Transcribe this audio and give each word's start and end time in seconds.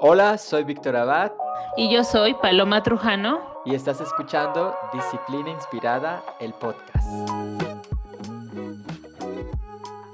Hola, 0.00 0.38
soy 0.38 0.62
Víctor 0.62 0.94
Abad. 0.94 1.32
Y 1.76 1.92
yo 1.92 2.04
soy 2.04 2.32
Paloma 2.34 2.84
Trujano. 2.84 3.40
Y 3.64 3.74
estás 3.74 4.00
escuchando 4.00 4.72
Disciplina 4.92 5.50
Inspirada, 5.50 6.22
el 6.38 6.52
podcast. 6.52 7.04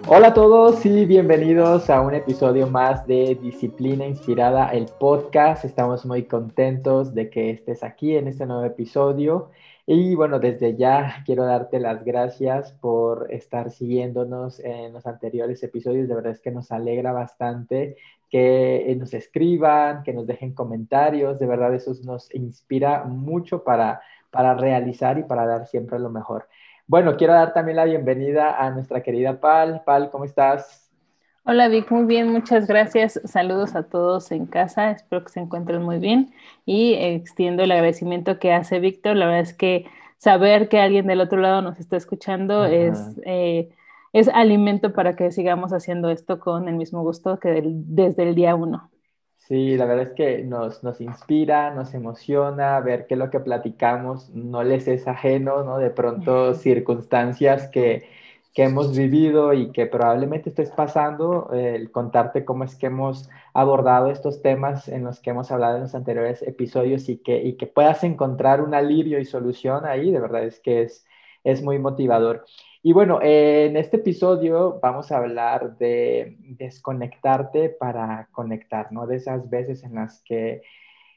Hola 0.06 0.28
a 0.28 0.34
todos 0.34 0.86
y 0.86 1.04
bienvenidos 1.04 1.90
a 1.90 2.00
un 2.00 2.14
episodio 2.14 2.66
más 2.66 3.06
de 3.06 3.38
Disciplina 3.42 4.06
Inspirada, 4.06 4.70
el 4.70 4.86
podcast. 4.86 5.66
Estamos 5.66 6.06
muy 6.06 6.22
contentos 6.24 7.14
de 7.14 7.28
que 7.28 7.50
estés 7.50 7.82
aquí 7.82 8.16
en 8.16 8.28
este 8.28 8.46
nuevo 8.46 8.64
episodio. 8.64 9.50
Y 9.86 10.14
bueno, 10.14 10.38
desde 10.38 10.76
ya 10.76 11.22
quiero 11.26 11.44
darte 11.44 11.78
las 11.78 12.06
gracias 12.06 12.72
por 12.72 13.30
estar 13.30 13.70
siguiéndonos 13.70 14.60
en 14.60 14.94
los 14.94 15.06
anteriores 15.06 15.62
episodios. 15.62 16.08
De 16.08 16.14
verdad 16.14 16.32
es 16.32 16.40
que 16.40 16.50
nos 16.50 16.72
alegra 16.72 17.12
bastante 17.12 17.98
que 18.34 18.90
eh, 18.90 18.96
nos 18.96 19.14
escriban, 19.14 20.02
que 20.02 20.12
nos 20.12 20.26
dejen 20.26 20.54
comentarios. 20.54 21.38
De 21.38 21.46
verdad 21.46 21.72
eso 21.72 21.92
nos 22.02 22.34
inspira 22.34 23.04
mucho 23.04 23.62
para, 23.62 24.02
para 24.32 24.54
realizar 24.54 25.18
y 25.18 25.22
para 25.22 25.46
dar 25.46 25.68
siempre 25.68 26.00
lo 26.00 26.10
mejor. 26.10 26.48
Bueno, 26.88 27.16
quiero 27.16 27.32
dar 27.32 27.52
también 27.52 27.76
la 27.76 27.84
bienvenida 27.84 28.56
a 28.60 28.70
nuestra 28.70 29.04
querida 29.04 29.38
Pal. 29.38 29.82
Pal, 29.86 30.10
¿cómo 30.10 30.24
estás? 30.24 30.90
Hola 31.44 31.68
Vic, 31.68 31.88
muy 31.92 32.06
bien, 32.06 32.32
muchas 32.32 32.66
gracias. 32.66 33.20
Saludos 33.24 33.76
a 33.76 33.84
todos 33.84 34.32
en 34.32 34.46
casa, 34.46 34.90
espero 34.90 35.22
que 35.22 35.30
se 35.30 35.38
encuentren 35.38 35.82
muy 35.82 36.00
bien 36.00 36.34
y 36.66 36.94
extiendo 36.94 37.62
el 37.62 37.70
agradecimiento 37.70 38.40
que 38.40 38.52
hace 38.52 38.80
Víctor. 38.80 39.14
La 39.14 39.26
verdad 39.26 39.42
es 39.42 39.54
que 39.54 39.86
saber 40.16 40.68
que 40.68 40.80
alguien 40.80 41.06
del 41.06 41.20
otro 41.20 41.38
lado 41.38 41.62
nos 41.62 41.78
está 41.78 41.96
escuchando 41.96 42.64
es, 42.64 42.98
eh, 43.26 43.70
es 44.14 44.28
alimento 44.28 44.94
para 44.94 45.16
que 45.16 45.30
sigamos 45.30 45.74
haciendo 45.74 46.08
esto 46.08 46.40
con 46.40 46.68
el 46.68 46.76
mismo 46.76 47.02
gusto 47.02 47.38
que 47.38 47.62
desde 47.62 48.22
el 48.22 48.34
día 48.34 48.54
uno. 48.54 48.90
Sí, 49.36 49.76
la 49.76 49.84
verdad 49.84 50.06
es 50.06 50.14
que 50.14 50.42
nos, 50.42 50.82
nos 50.82 51.02
inspira, 51.02 51.74
nos 51.74 51.92
emociona 51.92 52.80
ver 52.80 53.06
que 53.06 53.16
lo 53.16 53.28
que 53.28 53.40
platicamos 53.40 54.30
no 54.30 54.62
les 54.62 54.88
es 54.88 55.06
ajeno, 55.06 55.64
¿no? 55.64 55.76
De 55.76 55.90
pronto 55.90 56.54
circunstancias 56.54 57.68
que 57.68 58.08
que 58.54 58.62
hemos 58.62 58.96
vivido 58.96 59.52
y 59.52 59.72
que 59.72 59.86
probablemente 59.86 60.48
estés 60.48 60.70
pasando, 60.70 61.50
el 61.52 61.90
contarte 61.90 62.44
cómo 62.44 62.62
es 62.64 62.76
que 62.76 62.86
hemos 62.86 63.28
abordado 63.52 64.10
estos 64.10 64.42
temas 64.42 64.88
en 64.88 65.04
los 65.04 65.18
que 65.20 65.30
hemos 65.30 65.50
hablado 65.50 65.76
en 65.76 65.82
los 65.82 65.94
anteriores 65.96 66.40
episodios 66.42 67.08
y 67.08 67.18
que, 67.18 67.42
y 67.42 67.56
que 67.56 67.66
puedas 67.66 68.04
encontrar 68.04 68.62
un 68.62 68.72
alivio 68.74 69.18
y 69.18 69.24
solución 69.24 69.84
ahí, 69.86 70.12
de 70.12 70.20
verdad 70.20 70.44
es 70.44 70.60
que 70.60 70.82
es, 70.82 71.04
es 71.42 71.62
muy 71.62 71.80
motivador. 71.80 72.44
Y 72.86 72.92
bueno, 72.92 73.18
en 73.22 73.78
este 73.78 73.96
episodio 73.96 74.78
vamos 74.82 75.10
a 75.10 75.16
hablar 75.16 75.78
de 75.78 76.36
desconectarte 76.40 77.70
para 77.70 78.28
conectar, 78.30 78.92
¿no? 78.92 79.06
De 79.06 79.16
esas 79.16 79.48
veces 79.48 79.84
en 79.84 79.94
las 79.94 80.22
que 80.22 80.60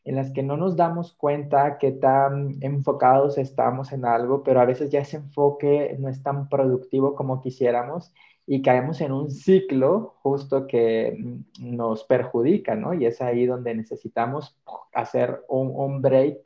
en 0.06 0.16
las 0.16 0.32
que 0.32 0.44
no 0.44 0.56
nos 0.56 0.78
damos 0.78 1.12
cuenta 1.12 1.78
qué 1.78 1.92
tan 1.92 2.56
enfocados 2.62 3.38
estamos 3.38 3.92
en 3.92 4.06
algo, 4.06 4.44
pero 4.44 4.62
a 4.62 4.66
veces 4.66 4.92
ya 4.92 5.02
ese 5.02 5.18
enfoque 5.18 5.98
no 6.00 6.08
es 6.08 6.24
tan 6.24 6.48
productivo 6.48 7.16
como 7.16 7.42
quisiéramos 7.42 8.14
y 8.46 8.62
caemos 8.62 9.02
en 9.02 9.12
un 9.12 9.30
ciclo 9.30 10.16
justo 10.24 10.68
que 10.68 11.18
nos 11.59 12.06
perjudica, 12.06 12.76
¿no? 12.76 12.94
Y 12.94 13.06
es 13.06 13.22
ahí 13.22 13.46
donde 13.46 13.76
necesitamos 13.76 14.58
hacer 14.94 15.42
un, 15.50 16.02
break 16.02 16.38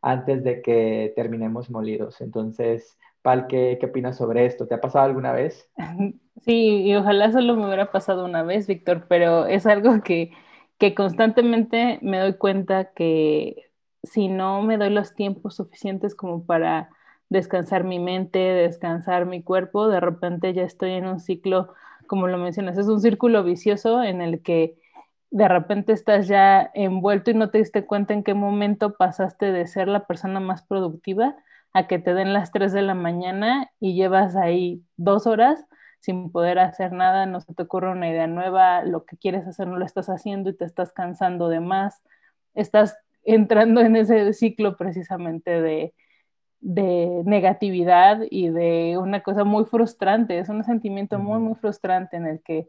antes 0.00 0.42
de 0.42 0.62
que 0.62 1.12
terminemos 1.14 1.68
molidos. 1.68 2.22
Entonces, 2.22 2.96
Pal, 3.22 3.46
¿qué, 3.46 3.76
¿qué 3.80 3.86
opinas 3.86 4.16
sobre 4.16 4.46
esto? 4.46 4.66
¿Te 4.66 4.74
ha 4.74 4.80
pasado 4.80 5.04
alguna 5.06 5.32
vez? 5.32 5.68
Sí, 6.42 6.84
y 6.84 6.96
ojalá 6.96 7.30
solo 7.32 7.54
me 7.54 7.66
hubiera 7.66 7.92
pasado 7.92 8.24
una 8.24 8.42
vez, 8.42 8.66
Víctor, 8.66 9.04
pero 9.10 9.44
es 9.44 9.66
algo 9.66 10.00
que 10.02 10.32
que 10.80 10.94
constantemente 10.94 11.98
me 12.00 12.18
doy 12.18 12.34
cuenta 12.34 12.92
que 12.94 13.70
si 14.02 14.28
no 14.28 14.62
me 14.62 14.78
doy 14.78 14.88
los 14.88 15.14
tiempos 15.14 15.56
suficientes 15.56 16.14
como 16.14 16.46
para 16.46 16.88
descansar 17.28 17.84
mi 17.84 17.98
mente, 17.98 18.38
descansar 18.38 19.26
mi 19.26 19.42
cuerpo, 19.42 19.88
de 19.88 20.00
repente 20.00 20.54
ya 20.54 20.62
estoy 20.62 20.92
en 20.92 21.06
un 21.06 21.20
ciclo, 21.20 21.74
como 22.06 22.28
lo 22.28 22.38
mencionas, 22.38 22.78
es 22.78 22.86
un 22.88 22.98
círculo 23.00 23.44
vicioso 23.44 24.02
en 24.02 24.22
el 24.22 24.42
que 24.42 24.78
de 25.30 25.48
repente 25.48 25.92
estás 25.92 26.26
ya 26.28 26.70
envuelto 26.72 27.30
y 27.30 27.34
no 27.34 27.50
te 27.50 27.58
diste 27.58 27.84
cuenta 27.84 28.14
en 28.14 28.24
qué 28.24 28.32
momento 28.32 28.96
pasaste 28.96 29.52
de 29.52 29.66
ser 29.66 29.86
la 29.86 30.06
persona 30.06 30.40
más 30.40 30.62
productiva 30.62 31.36
a 31.72 31.86
que 31.86 31.98
te 31.98 32.14
den 32.14 32.32
las 32.32 32.52
3 32.52 32.72
de 32.72 32.82
la 32.82 32.94
mañana 32.94 33.70
y 33.80 33.94
llevas 33.94 34.36
ahí 34.36 34.82
dos 34.96 35.26
horas 35.26 35.66
sin 36.00 36.32
poder 36.32 36.58
hacer 36.58 36.92
nada, 36.92 37.26
no 37.26 37.40
se 37.40 37.54
te 37.54 37.62
ocurre 37.62 37.90
una 37.92 38.08
idea 38.08 38.26
nueva, 38.26 38.84
lo 38.84 39.04
que 39.04 39.16
quieres 39.18 39.46
hacer 39.46 39.68
no 39.68 39.76
lo 39.78 39.84
estás 39.84 40.08
haciendo 40.08 40.50
y 40.50 40.56
te 40.56 40.64
estás 40.64 40.92
cansando 40.92 41.48
de 41.48 41.60
más, 41.60 42.02
estás 42.54 42.96
entrando 43.22 43.80
en 43.82 43.96
ese 43.96 44.32
ciclo 44.32 44.76
precisamente 44.76 45.60
de, 45.60 45.94
negatividad 46.62 48.20
y 48.30 48.50
de 48.50 48.98
una 48.98 49.22
cosa 49.22 49.44
muy 49.44 49.64
frustrante, 49.64 50.38
es 50.38 50.48
un 50.48 50.64
sentimiento 50.64 51.18
muy, 51.18 51.38
muy 51.38 51.54
frustrante 51.54 52.16
en 52.16 52.26
el 52.26 52.42
que 52.42 52.68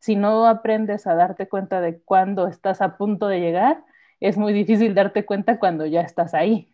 si 0.00 0.16
no 0.16 0.46
aprendes 0.46 1.06
a 1.06 1.14
darte 1.14 1.48
cuenta 1.48 1.80
de 1.80 2.00
cuándo 2.02 2.46
estás 2.48 2.82
a 2.82 2.96
punto 2.98 3.28
de 3.28 3.40
llegar, 3.40 3.84
es 4.20 4.36
muy 4.36 4.52
difícil 4.52 4.94
darte 4.94 5.24
cuenta 5.24 5.58
cuando 5.58 5.86
ya 5.86 6.02
estás 6.02 6.34
ahí. 6.34 6.71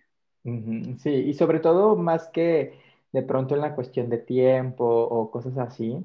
Sí, 0.99 1.11
y 1.11 1.35
sobre 1.35 1.61
todo 1.61 1.97
más 1.97 2.29
que 2.29 2.79
de 3.13 3.23
pronto 3.23 3.55
en 3.55 3.61
la 3.63 3.75
cuestión 3.75 4.09
de 4.11 4.19
tiempo 4.19 4.85
o 4.85 5.31
cosas 5.31 5.57
así, 5.59 6.05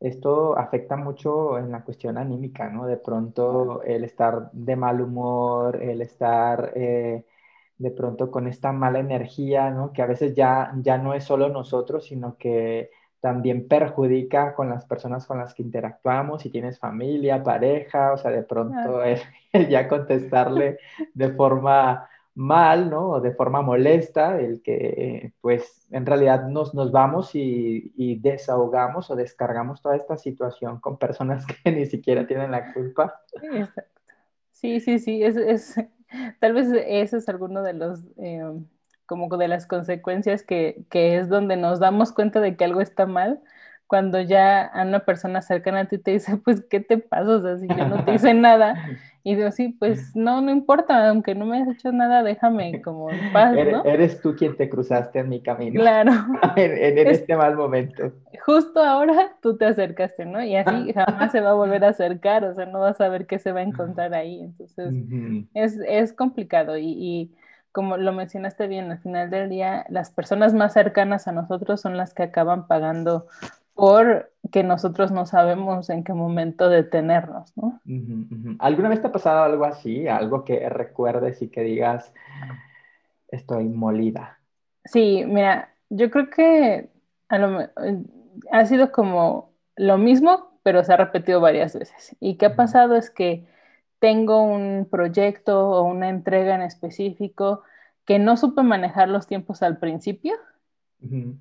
esto 0.00 0.58
afecta 0.58 0.96
mucho 0.96 1.58
en 1.58 1.70
la 1.72 1.82
cuestión 1.84 2.18
anímica, 2.18 2.68
¿no? 2.68 2.86
De 2.86 2.96
pronto 2.96 3.82
el 3.82 4.04
estar 4.04 4.50
de 4.52 4.76
mal 4.76 5.00
humor, 5.00 5.82
el 5.82 6.02
estar 6.02 6.72
eh, 6.76 7.24
de 7.78 7.90
pronto 7.90 8.30
con 8.30 8.46
esta 8.46 8.72
mala 8.72 8.98
energía, 9.00 9.70
¿no? 9.70 9.92
Que 9.92 10.02
a 10.02 10.06
veces 10.06 10.34
ya, 10.34 10.72
ya 10.82 10.98
no 10.98 11.14
es 11.14 11.24
solo 11.24 11.48
nosotros, 11.48 12.06
sino 12.06 12.36
que 12.38 12.90
también 13.20 13.66
perjudica 13.68 14.54
con 14.54 14.68
las 14.68 14.84
personas 14.84 15.26
con 15.26 15.38
las 15.38 15.54
que 15.54 15.62
interactuamos, 15.62 16.42
si 16.42 16.50
tienes 16.50 16.78
familia, 16.78 17.42
pareja, 17.42 18.12
o 18.12 18.18
sea, 18.18 18.30
de 18.30 18.42
pronto 18.42 19.00
ya 19.70 19.88
contestarle 19.88 20.78
de 21.14 21.32
forma 21.32 22.08
mal, 22.36 22.90
¿no? 22.90 23.08
O 23.08 23.20
de 23.20 23.32
forma 23.32 23.62
molesta, 23.62 24.38
el 24.38 24.62
que 24.62 25.32
pues 25.40 25.88
en 25.90 26.04
realidad 26.04 26.46
nos, 26.48 26.74
nos 26.74 26.92
vamos 26.92 27.30
y, 27.34 28.20
desahogamos 28.20 29.10
o 29.10 29.16
descargamos 29.16 29.80
toda 29.80 29.96
esta 29.96 30.16
situación 30.16 30.78
con 30.78 30.98
personas 30.98 31.44
que 31.64 31.72
ni 31.72 31.86
siquiera 31.86 32.26
tienen 32.26 32.50
la 32.50 32.72
culpa. 32.72 33.20
Sí, 34.52 34.80
sí, 34.80 34.98
sí, 34.98 35.22
es, 35.22 35.36
es 35.36 35.76
tal 36.40 36.52
vez 36.52 36.68
eso 36.86 37.16
es 37.16 37.28
alguno 37.28 37.62
de 37.62 37.72
los, 37.72 38.04
eh, 38.18 38.44
como 39.06 39.34
de 39.36 39.48
las 39.48 39.66
consecuencias 39.66 40.42
que, 40.42 40.84
que 40.90 41.16
es 41.16 41.28
donde 41.28 41.56
nos 41.56 41.80
damos 41.80 42.12
cuenta 42.12 42.40
de 42.40 42.56
que 42.56 42.64
algo 42.64 42.82
está 42.82 43.06
mal, 43.06 43.40
cuando 43.86 44.20
ya 44.20 44.66
a 44.66 44.82
una 44.82 45.00
persona 45.00 45.42
cercana 45.42 45.80
a 45.80 45.84
ti 45.86 45.98
te 45.98 46.10
dice, 46.12 46.36
pues, 46.36 46.64
¿qué 46.68 46.80
te 46.80 46.98
pasa? 46.98 47.30
O 47.30 47.40
sea, 47.40 47.56
si 47.56 47.68
yo 47.68 47.88
no 47.88 48.04
te 48.04 48.14
hice 48.14 48.34
nada. 48.34 48.74
Y 49.26 49.34
digo, 49.34 49.50
sí, 49.50 49.70
pues, 49.70 50.14
no, 50.14 50.40
no 50.40 50.52
importa, 50.52 51.08
aunque 51.08 51.34
no 51.34 51.46
me 51.46 51.60
has 51.60 51.66
hecho 51.66 51.90
nada, 51.90 52.22
déjame 52.22 52.80
como 52.80 53.10
en 53.10 53.32
paz, 53.32 53.56
¿no? 53.56 53.84
Eres, 53.84 54.20
tú 54.20 54.36
quien 54.36 54.56
te 54.56 54.70
cruzaste 54.70 55.18
en 55.18 55.28
mi 55.28 55.42
camino. 55.42 55.80
Claro. 55.80 56.12
en, 56.56 56.96
este 56.96 57.34
mal 57.34 57.56
momento. 57.56 58.12
Justo 58.44 58.80
ahora 58.80 59.32
tú 59.42 59.56
te 59.56 59.64
acercaste, 59.64 60.26
¿no? 60.26 60.40
Y 60.44 60.54
así 60.54 60.92
jamás 60.94 61.32
se 61.32 61.40
va 61.40 61.50
a 61.50 61.54
volver 61.54 61.84
a 61.84 61.88
acercar, 61.88 62.44
o 62.44 62.54
sea, 62.54 62.66
no 62.66 62.78
vas 62.78 63.00
a 63.00 63.08
ver 63.08 63.26
qué 63.26 63.40
se 63.40 63.50
va 63.50 63.58
a 63.58 63.64
encontrar 63.64 64.14
ahí. 64.14 64.38
Entonces, 64.38 64.94
es, 65.54 65.76
es 65.84 66.12
complicado 66.12 66.78
y, 66.78 66.84
y 66.86 67.34
como 67.72 67.96
lo 67.96 68.12
mencionaste 68.12 68.68
bien, 68.68 68.92
al 68.92 69.00
final 69.00 69.28
del 69.28 69.48
día, 69.48 69.86
las 69.88 70.12
personas 70.12 70.54
más 70.54 70.72
cercanas 70.72 71.26
a 71.26 71.32
nosotros 71.32 71.80
son 71.80 71.96
las 71.96 72.14
que 72.14 72.22
acaban 72.22 72.68
pagando 72.68 73.26
porque 73.76 74.64
nosotros 74.64 75.12
no 75.12 75.26
sabemos 75.26 75.90
en 75.90 76.02
qué 76.02 76.14
momento 76.14 76.70
detenernos, 76.70 77.52
¿no? 77.56 77.80
¿Alguna 78.58 78.88
vez 78.88 79.02
te 79.02 79.08
ha 79.08 79.12
pasado 79.12 79.44
algo 79.44 79.66
así? 79.66 80.08
Algo 80.08 80.44
que 80.44 80.68
recuerdes 80.70 81.42
y 81.42 81.48
que 81.48 81.60
digas, 81.60 82.12
estoy 83.28 83.68
molida. 83.68 84.38
Sí, 84.86 85.24
mira, 85.26 85.74
yo 85.90 86.10
creo 86.10 86.30
que 86.30 86.88
ha 88.50 88.64
sido 88.64 88.92
como 88.92 89.52
lo 89.76 89.98
mismo, 89.98 90.58
pero 90.62 90.82
se 90.82 90.94
ha 90.94 90.96
repetido 90.96 91.40
varias 91.40 91.78
veces. 91.78 92.16
Y 92.18 92.36
qué 92.38 92.46
ha 92.46 92.56
pasado 92.56 92.96
es 92.96 93.10
que 93.10 93.46
tengo 93.98 94.42
un 94.42 94.88
proyecto 94.90 95.68
o 95.68 95.82
una 95.82 96.08
entrega 96.08 96.54
en 96.54 96.62
específico 96.62 97.62
que 98.06 98.18
no 98.18 98.38
supe 98.38 98.62
manejar 98.62 99.08
los 99.08 99.26
tiempos 99.26 99.62
al 99.62 99.76
principio 99.76 100.34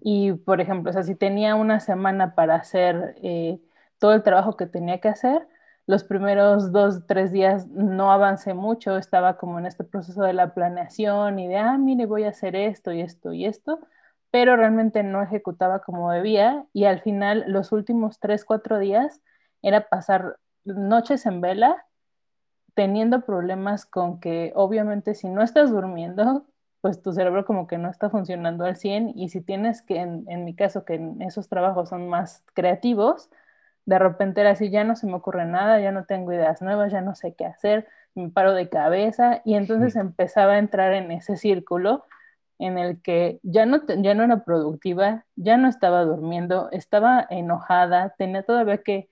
y, 0.02 0.34
por 0.34 0.62
ejemplo, 0.62 0.90
o 0.90 0.94
sea, 0.94 1.04
si 1.04 1.16
tenía 1.16 1.56
una 1.56 1.80
semana 1.80 2.36
para 2.36 2.56
hacer 2.56 3.16
eh, 3.22 3.60
todo 4.00 4.14
el 4.14 4.24
trabajo 4.24 4.58
que 4.58 4.66
tenía 4.66 5.00
que 5.00 5.10
hacer, 5.10 5.48
los 5.88 6.04
primeros 6.04 6.72
dos, 6.72 7.06
tres 7.08 7.32
días 7.32 7.68
no 7.68 8.12
avancé 8.12 8.54
mucho, 8.54 8.98
estaba 8.98 9.38
como 9.38 9.60
en 9.60 9.68
este 9.68 9.84
proceso 9.84 10.24
de 10.24 10.34
la 10.34 10.54
planeación 10.54 11.40
y 11.40 11.48
de, 11.48 11.58
ah, 11.58 11.78
mire, 11.78 12.06
voy 12.06 12.24
a 12.24 12.30
hacer 12.30 12.56
esto 12.56 12.92
y 12.92 13.02
esto 13.02 13.34
y 13.34 13.46
esto, 13.46 13.80
pero 14.32 14.56
realmente 14.56 15.04
no 15.04 15.22
ejecutaba 15.22 15.80
como 15.80 16.12
debía 16.12 16.66
y 16.74 16.86
al 16.86 17.02
final 17.02 17.46
los 17.48 17.72
últimos 17.72 18.20
tres, 18.20 18.46
cuatro 18.46 18.80
días 18.80 19.22
era 19.62 19.88
pasar 19.88 20.38
noches 20.64 21.26
en 21.26 21.42
vela 21.42 21.86
teniendo 22.74 23.22
problemas 23.22 23.86
con 23.86 24.20
que 24.20 24.52
obviamente 24.56 25.16
si 25.16 25.30
no 25.30 25.42
estás 25.42 25.72
durmiendo, 25.72 26.46
pues 26.86 27.02
tu 27.02 27.14
cerebro 27.14 27.46
como 27.46 27.66
que 27.66 27.80
no 27.80 27.90
está 27.90 28.12
funcionando 28.12 28.64
al 28.64 28.76
100 28.76 29.14
y 29.16 29.30
si 29.30 29.42
tienes 29.42 29.82
que, 29.82 29.98
en, 29.98 30.24
en 30.28 30.46
mi 30.46 30.54
caso, 30.54 30.86
que 30.86 30.94
en 30.94 31.20
esos 31.24 31.50
trabajos 31.50 31.90
son 31.90 32.08
más 32.10 32.44
creativos, 32.54 33.32
de 33.86 33.98
repente 33.98 34.42
era 34.42 34.52
así, 34.52 34.70
ya 34.70 34.84
no 34.84 34.96
se 34.96 35.08
me 35.08 35.16
ocurre 35.16 35.46
nada, 35.46 35.80
ya 35.80 35.92
no 35.92 36.06
tengo 36.06 36.32
ideas 36.32 36.62
nuevas, 36.62 36.92
ya 36.92 37.02
no 37.02 37.16
sé 37.16 37.34
qué 37.34 37.48
hacer, 37.48 37.88
me 38.14 38.30
paro 38.30 38.54
de 38.54 38.70
cabeza 38.70 39.42
y 39.46 39.56
entonces 39.56 39.96
empezaba 39.96 40.54
a 40.54 40.58
entrar 40.60 40.94
en 40.94 41.10
ese 41.10 41.38
círculo 41.38 42.06
en 42.60 42.78
el 42.78 43.02
que 43.02 43.40
ya 43.42 43.66
no, 43.66 43.82
ya 43.88 44.14
no 44.14 44.24
era 44.24 44.44
productiva, 44.44 45.26
ya 45.36 45.58
no 45.58 45.68
estaba 45.68 46.04
durmiendo, 46.04 46.70
estaba 46.72 47.26
enojada, 47.32 48.14
tenía 48.16 48.44
todavía 48.44 48.84
que 48.84 49.10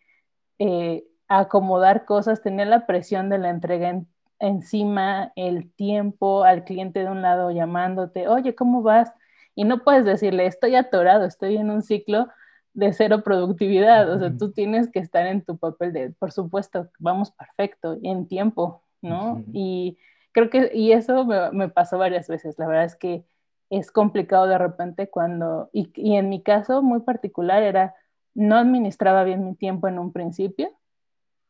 eh, 0.60 1.06
acomodar 1.28 2.06
cosas, 2.06 2.44
tenía 2.44 2.66
la 2.66 2.86
presión 2.86 3.30
de 3.30 3.40
la 3.40 3.50
entrega 3.50 4.04
encima, 4.44 5.32
el 5.36 5.72
tiempo, 5.74 6.44
al 6.44 6.66
cliente 6.66 7.00
de 7.00 7.10
un 7.10 7.22
lado 7.22 7.52
llamándote, 7.52 8.28
oye, 8.28 8.56
¿cómo 8.56 8.82
vas? 8.82 9.12
Y 9.56 9.64
no 9.64 9.84
puedes 9.84 10.06
decirle, 10.06 10.46
estoy 10.46 10.76
atorado, 10.76 11.26
estoy 11.26 11.58
en 11.58 11.70
un 11.70 11.82
ciclo 11.82 12.28
de 12.74 12.92
cero 12.92 13.24
productividad, 13.24 14.10
o 14.12 14.20
sea, 14.20 14.36
tú 14.38 14.52
tienes 14.52 14.90
que 14.90 15.00
estar 15.00 15.28
en 15.28 15.44
tu 15.44 15.58
papel 15.58 15.94
de, 15.94 16.10
por 16.12 16.32
supuesto, 16.32 16.90
vamos 17.00 17.32
perfecto, 17.32 17.98
en 18.02 18.28
tiempo, 18.28 18.84
¿no? 19.02 19.44
Y 19.54 19.98
creo 20.32 20.50
que, 20.50 20.72
y 20.74 20.92
eso 20.92 21.24
me, 21.24 21.52
me, 21.52 21.70
pasó 21.70 21.98
varias 21.98 22.28
veces, 22.28 22.58
la 22.58 22.68
verdad 22.68 22.86
es 22.86 22.96
que 22.96 23.24
es 23.70 23.92
complicado 23.92 24.48
de 24.48 24.58
repente 24.58 25.08
cuando, 25.10 25.70
y, 25.72 25.92
y 25.96 26.16
en 26.16 26.30
mi 26.30 26.42
caso 26.42 26.82
muy 26.82 27.02
particular 27.02 27.64
era, 27.64 27.96
no 28.34 28.58
administraba 28.58 29.24
bien 29.24 29.46
mi 29.46 29.56
tiempo 29.56 29.88
en 29.88 30.00
un 30.00 30.12
principio, 30.12 30.72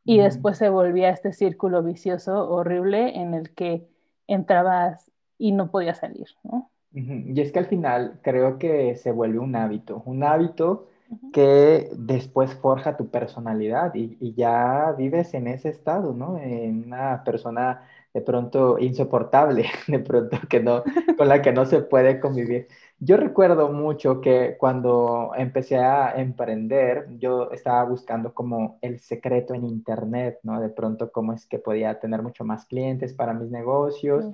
y 0.05 0.19
después 0.19 0.57
se 0.57 0.69
volvía 0.69 1.09
este 1.09 1.33
círculo 1.33 1.81
vicioso 1.83 2.49
horrible 2.49 3.19
en 3.19 3.33
el 3.33 3.53
que 3.53 3.87
entrabas 4.27 5.11
y 5.37 5.51
no 5.51 5.71
podías 5.71 5.99
salir, 5.99 6.27
¿no? 6.43 6.69
Y 6.91 7.39
es 7.41 7.51
que 7.51 7.59
al 7.59 7.65
final 7.65 8.19
creo 8.21 8.59
que 8.59 8.95
se 8.95 9.11
vuelve 9.11 9.39
un 9.39 9.55
hábito, 9.55 10.03
un 10.05 10.23
hábito 10.23 10.89
que 11.31 11.89
después 11.95 12.53
forja 12.55 12.97
tu 12.97 13.09
personalidad 13.09 13.93
y, 13.95 14.17
y, 14.19 14.33
ya 14.33 14.93
vives 14.97 15.33
en 15.33 15.47
ese 15.47 15.69
estado, 15.69 16.13
¿no? 16.13 16.37
En 16.37 16.85
una 16.85 17.23
persona 17.23 17.83
de 18.13 18.21
pronto 18.21 18.77
insoportable, 18.79 19.65
de 19.87 19.99
pronto 19.99 20.37
que 20.49 20.59
no, 20.59 20.83
con 21.17 21.27
la 21.27 21.41
que 21.41 21.51
no 21.51 21.65
se 21.65 21.81
puede 21.81 22.19
convivir. 22.19 22.67
Yo 22.99 23.17
recuerdo 23.17 23.69
mucho 23.69 24.21
que 24.21 24.55
cuando 24.59 25.31
empecé 25.35 25.77
a 25.77 26.13
emprender, 26.19 27.07
yo 27.17 27.51
estaba 27.51 27.83
buscando 27.83 28.33
como 28.33 28.77
el 28.81 28.99
secreto 28.99 29.53
en 29.53 29.65
Internet, 29.65 30.39
¿no? 30.43 30.61
De 30.61 30.69
pronto 30.69 31.11
cómo 31.11 31.33
es 31.33 31.45
que 31.47 31.59
podía 31.59 31.99
tener 31.99 32.21
mucho 32.21 32.45
más 32.45 32.65
clientes 32.65 33.13
para 33.13 33.33
mis 33.33 33.49
negocios. 33.51 34.25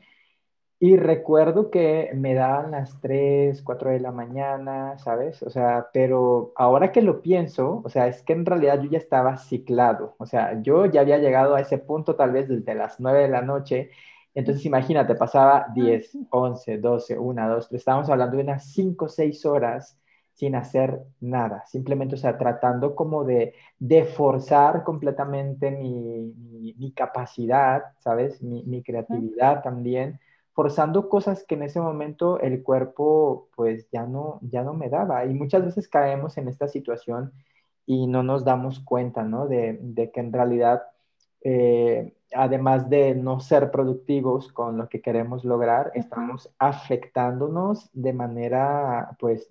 Y 0.81 0.95
recuerdo 0.95 1.69
que 1.71 2.09
me 2.15 2.33
daban 2.35 2.71
las 2.71 3.01
3, 3.01 3.61
4 3.63 3.89
de 3.91 3.99
la 3.99 4.13
mañana, 4.13 4.97
¿sabes? 4.99 5.43
O 5.43 5.49
sea, 5.49 5.89
pero 5.91 6.53
ahora 6.55 6.93
que 6.93 7.01
lo 7.01 7.21
pienso, 7.21 7.81
o 7.83 7.89
sea, 7.89 8.07
es 8.07 8.23
que 8.23 8.31
en 8.31 8.45
realidad 8.45 8.81
yo 8.81 8.89
ya 8.89 8.97
estaba 8.97 9.35
ciclado, 9.37 10.15
o 10.19 10.25
sea, 10.25 10.61
yo 10.61 10.85
ya 10.85 11.01
había 11.01 11.17
llegado 11.17 11.55
a 11.55 11.59
ese 11.61 11.79
punto 11.79 12.15
tal 12.15 12.31
vez 12.31 12.47
desde 12.47 12.75
las 12.75 12.97
9 13.01 13.23
de 13.23 13.27
la 13.27 13.41
noche, 13.41 13.89
entonces 14.33 14.65
imagínate, 14.65 15.15
pasaba 15.15 15.65
10, 15.75 16.17
11, 16.29 16.77
12, 16.77 17.17
1, 17.19 17.49
2, 17.49 17.67
3, 17.67 17.79
estábamos 17.81 18.09
hablando 18.09 18.37
de 18.37 18.43
unas 18.43 18.71
5, 18.71 19.09
6 19.09 19.45
horas 19.45 19.99
sin 20.33 20.55
hacer 20.55 21.01
nada, 21.19 21.65
simplemente, 21.67 22.15
o 22.15 22.17
sea, 22.17 22.37
tratando 22.37 22.95
como 22.95 23.25
de, 23.25 23.53
de 23.79 24.05
forzar 24.05 24.83
completamente 24.85 25.71
mi, 25.71 26.33
mi, 26.37 26.73
mi 26.75 26.91
capacidad, 26.93 27.83
¿sabes? 27.99 28.41
Mi, 28.41 28.63
mi 28.63 28.81
creatividad 28.81 29.61
también 29.61 30.19
forzando 30.59 31.07
cosas 31.07 31.45
que 31.45 31.55
en 31.55 31.63
ese 31.63 31.79
momento 31.79 32.37
el 32.41 32.63
cuerpo 32.63 33.47
pues 33.55 33.89
ya 33.93 34.05
no, 34.05 34.39
ya 34.41 34.61
no 34.61 34.73
me 34.73 34.89
daba. 34.89 35.23
Y 35.23 35.33
muchas 35.33 35.63
veces 35.63 35.87
caemos 35.87 36.37
en 36.37 36.49
esta 36.49 36.67
situación 36.67 37.31
y 37.85 38.07
no 38.07 38.23
nos 38.23 38.43
damos 38.43 38.81
cuenta, 38.81 39.23
¿no? 39.23 39.47
De, 39.47 39.79
de 39.81 40.11
que 40.11 40.19
en 40.19 40.33
realidad, 40.33 40.83
eh, 41.45 42.13
además 42.33 42.89
de 42.89 43.15
no 43.15 43.39
ser 43.39 43.71
productivos 43.71 44.51
con 44.51 44.75
lo 44.75 44.89
que 44.89 44.99
queremos 44.99 45.45
lograr, 45.45 45.93
estamos 45.95 46.53
afectándonos 46.59 47.89
de 47.93 48.11
manera, 48.11 49.15
pues, 49.17 49.49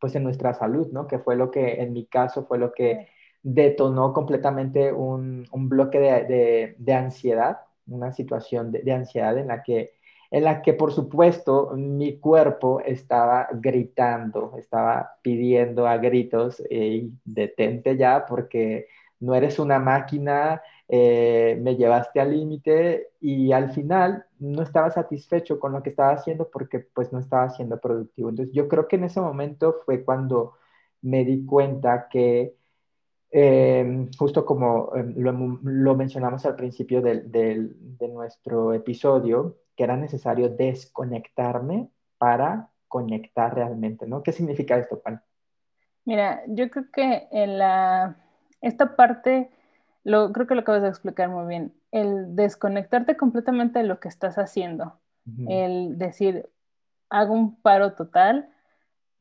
pues 0.00 0.16
en 0.16 0.24
nuestra 0.24 0.54
salud, 0.54 0.88
¿no? 0.90 1.06
Que 1.06 1.20
fue 1.20 1.36
lo 1.36 1.52
que 1.52 1.80
en 1.80 1.92
mi 1.92 2.06
caso 2.06 2.46
fue 2.46 2.58
lo 2.58 2.72
que 2.72 3.06
detonó 3.44 4.12
completamente 4.12 4.92
un, 4.92 5.46
un 5.52 5.68
bloque 5.68 6.00
de, 6.00 6.24
de, 6.24 6.74
de, 6.78 6.94
ansiedad, 6.94 7.58
una 7.86 8.10
situación 8.10 8.72
de, 8.72 8.82
de 8.82 8.92
ansiedad 8.92 9.38
en 9.38 9.46
la 9.46 9.62
que 9.62 9.97
en 10.30 10.44
la 10.44 10.62
que 10.62 10.74
por 10.74 10.92
supuesto 10.92 11.72
mi 11.76 12.18
cuerpo 12.18 12.80
estaba 12.80 13.48
gritando, 13.52 14.54
estaba 14.58 15.16
pidiendo 15.22 15.86
a 15.86 15.96
gritos, 15.98 16.62
detente 17.24 17.96
ya 17.96 18.26
porque 18.26 18.88
no 19.20 19.34
eres 19.34 19.58
una 19.58 19.78
máquina, 19.78 20.62
eh, 20.88 21.58
me 21.60 21.76
llevaste 21.76 22.20
al 22.20 22.32
límite 22.32 23.10
y 23.20 23.52
al 23.52 23.72
final 23.72 24.26
no 24.38 24.62
estaba 24.62 24.90
satisfecho 24.90 25.58
con 25.58 25.72
lo 25.72 25.82
que 25.82 25.90
estaba 25.90 26.12
haciendo 26.12 26.48
porque 26.50 26.80
pues 26.80 27.12
no 27.12 27.18
estaba 27.18 27.50
siendo 27.50 27.80
productivo. 27.80 28.28
Entonces 28.30 28.54
yo 28.54 28.68
creo 28.68 28.86
que 28.88 28.96
en 28.96 29.04
ese 29.04 29.20
momento 29.20 29.80
fue 29.84 30.04
cuando 30.04 30.54
me 31.02 31.24
di 31.24 31.44
cuenta 31.44 32.08
que 32.08 32.54
eh, 33.30 34.08
justo 34.18 34.44
como 34.46 34.92
eh, 34.96 35.04
lo, 35.16 35.32
lo, 35.62 35.94
mencionamos 35.96 36.46
al 36.46 36.56
principio 36.56 37.02
de 37.02 37.70
nuestro 38.08 38.72
episodio, 38.72 39.56
que 39.78 39.84
era 39.84 39.96
necesario 39.96 40.48
desconectarme 40.48 41.88
para 42.18 42.68
conectar 42.88 43.54
realmente, 43.54 44.08
¿no? 44.08 44.24
¿Qué 44.24 44.32
significa 44.32 44.76
esto, 44.76 44.98
Pan? 44.98 45.22
Mira, 46.04 46.42
yo 46.48 46.68
creo 46.68 46.86
que 46.92 47.28
en 47.30 47.58
la, 47.58 48.16
esta 48.60 48.96
parte, 48.96 49.52
lo, 50.02 50.32
creo 50.32 50.48
que 50.48 50.56
lo 50.56 50.62
acabas 50.62 50.82
de 50.82 50.88
explicar 50.88 51.28
muy 51.28 51.46
bien, 51.46 51.72
el 51.92 52.34
desconectarte 52.34 53.16
completamente 53.16 53.78
de 53.78 53.84
lo 53.84 54.00
que 54.00 54.08
estás 54.08 54.36
haciendo, 54.36 54.98
uh 55.26 55.30
-huh. 55.30 55.46
el 55.48 55.96
decir, 55.96 56.50
hago 57.08 57.32
un 57.32 57.54
paro 57.62 57.92
total, 57.92 58.48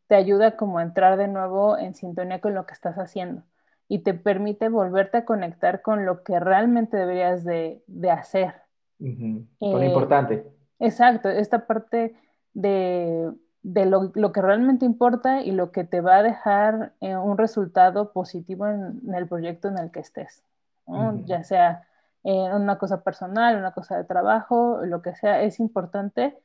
te 0.08 0.16
ayuda 0.16 0.58
como 0.58 0.80
a 0.80 0.84
entrar 0.84 1.18
de 1.18 1.28
nuevo 1.28 1.78
en 1.78 1.94
sintonía 1.94 2.42
con 2.42 2.56
lo 2.56 2.66
que 2.66 2.74
estás 2.74 2.96
haciendo 2.96 3.44
y 3.88 4.00
te 4.00 4.16
permite 4.16 4.70
volverte 4.70 5.20
a 5.20 5.26
conectar 5.26 5.84
con 5.84 6.04
lo 6.04 6.24
que 6.24 6.40
realmente 6.40 6.98
deberías 6.98 7.44
de, 7.44 7.84
de 7.86 8.10
hacer, 8.10 8.56
Uh 9.00 9.06
-huh. 9.06 9.46
Eh, 9.60 9.86
importante. 9.86 10.46
Exacto, 10.80 11.30
esta 11.30 11.66
parte 11.68 12.16
de, 12.54 13.32
de 13.64 13.86
lo, 13.86 14.12
lo, 14.16 14.32
que 14.32 14.42
realmente 14.42 14.86
importa 14.86 15.42
y 15.42 15.52
lo 15.52 15.72
que 15.72 15.84
te 15.84 16.02
va 16.02 16.18
a 16.18 16.24
dejar 16.24 16.94
eh, 17.02 17.16
un 17.16 17.38
resultado 17.38 18.12
positivo 18.12 18.68
en, 18.68 19.02
en, 19.08 19.16
el 19.16 19.28
proyecto 19.28 19.68
en 19.68 19.78
el 19.78 19.92
que 19.92 20.00
estés, 20.00 20.44
¿no? 20.88 21.10
uh 21.10 21.12
-huh. 21.14 21.26
ya 21.26 21.44
sea 21.44 21.84
eh, 22.24 22.50
una 22.54 22.78
cosa 22.78 23.04
personal, 23.04 23.58
una 23.58 23.72
cosa 23.72 23.98
de 23.98 24.04
trabajo, 24.04 24.82
lo 24.84 25.02
que 25.02 25.16
sea, 25.16 25.42
es 25.44 25.60
importante 25.60 26.38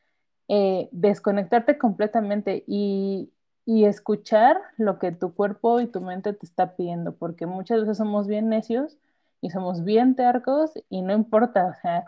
desconectarte 0.91 1.79
completamente 1.79 2.63
y, 2.67 3.33
y 3.65 3.85
escuchar 3.85 4.61
lo 4.77 4.99
que 4.99 5.13
tu 5.13 5.35
cuerpo 5.35 5.81
y 5.81 5.87
tu 5.87 6.01
mente 6.01 6.33
te 6.33 6.45
está 6.45 6.77
pidiendo, 6.77 7.13
porque 7.13 7.47
muchas 7.47 7.81
veces 7.81 7.97
somos 7.97 8.27
bien 8.27 8.49
necios 8.49 8.99
y 9.41 9.51
somos 9.51 9.85
bien 9.85 10.15
tercos 10.15 10.73
y 10.89 11.03
no 11.03 11.13
importa, 11.13 11.67
o 11.67 11.75
sea, 11.81 12.05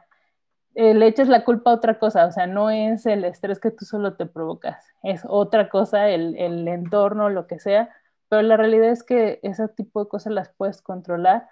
eh, 0.75 0.95
le 0.95 1.07
echas 1.07 1.29
la 1.29 1.45
culpa 1.45 1.71
a 1.71 1.75
otra 1.75 1.99
cosa, 1.99 2.27
o 2.27 2.33
sea, 2.33 2.47
no 2.47 2.71
es 2.71 3.07
el 3.07 3.25
estrés 3.25 3.61
que 3.61 3.71
tú 3.71 3.85
solo 3.85 4.15
te 4.15 4.27
provocas, 4.27 4.85
es 5.03 5.23
otra 5.27 5.69
cosa, 5.69 6.09
el, 6.09 6.37
el 6.37 6.67
entorno, 6.69 7.31
lo 7.31 7.47
que 7.47 7.59
sea, 7.59 7.91
pero 8.29 8.43
la 8.43 8.57
realidad 8.57 8.91
es 8.91 9.03
que 9.03 9.41
ese 9.43 9.69
tipo 9.69 10.03
de 10.03 10.09
cosas 10.09 10.33
las 10.33 10.49
puedes 10.51 10.83
controlar 10.83 11.49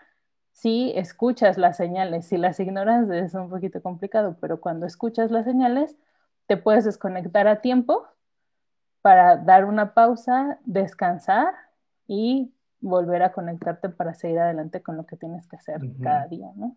si 0.52 0.92
escuchas 0.96 1.58
las 1.58 1.76
señales, 1.76 2.26
si 2.26 2.36
las 2.36 2.60
ignoras 2.60 3.08
es 3.10 3.34
un 3.34 3.48
poquito 3.48 3.82
complicado, 3.82 4.36
pero 4.40 4.60
cuando 4.60 4.86
escuchas 4.86 5.30
las 5.30 5.44
señales, 5.44 5.96
te 6.46 6.56
puedes 6.56 6.84
desconectar 6.84 7.48
a 7.48 7.60
tiempo 7.60 8.06
para 9.00 9.36
dar 9.36 9.64
una 9.64 9.94
pausa, 9.94 10.58
descansar 10.64 11.54
y 12.06 12.52
volver 12.80 13.22
a 13.22 13.32
conectarte 13.32 13.88
para 13.88 14.14
seguir 14.14 14.40
adelante 14.40 14.82
con 14.82 14.96
lo 14.96 15.06
que 15.06 15.16
tienes 15.16 15.46
que 15.46 15.56
hacer 15.56 15.82
uh 15.82 15.86
-huh. 15.86 16.02
cada 16.02 16.26
día, 16.26 16.50
¿no? 16.54 16.76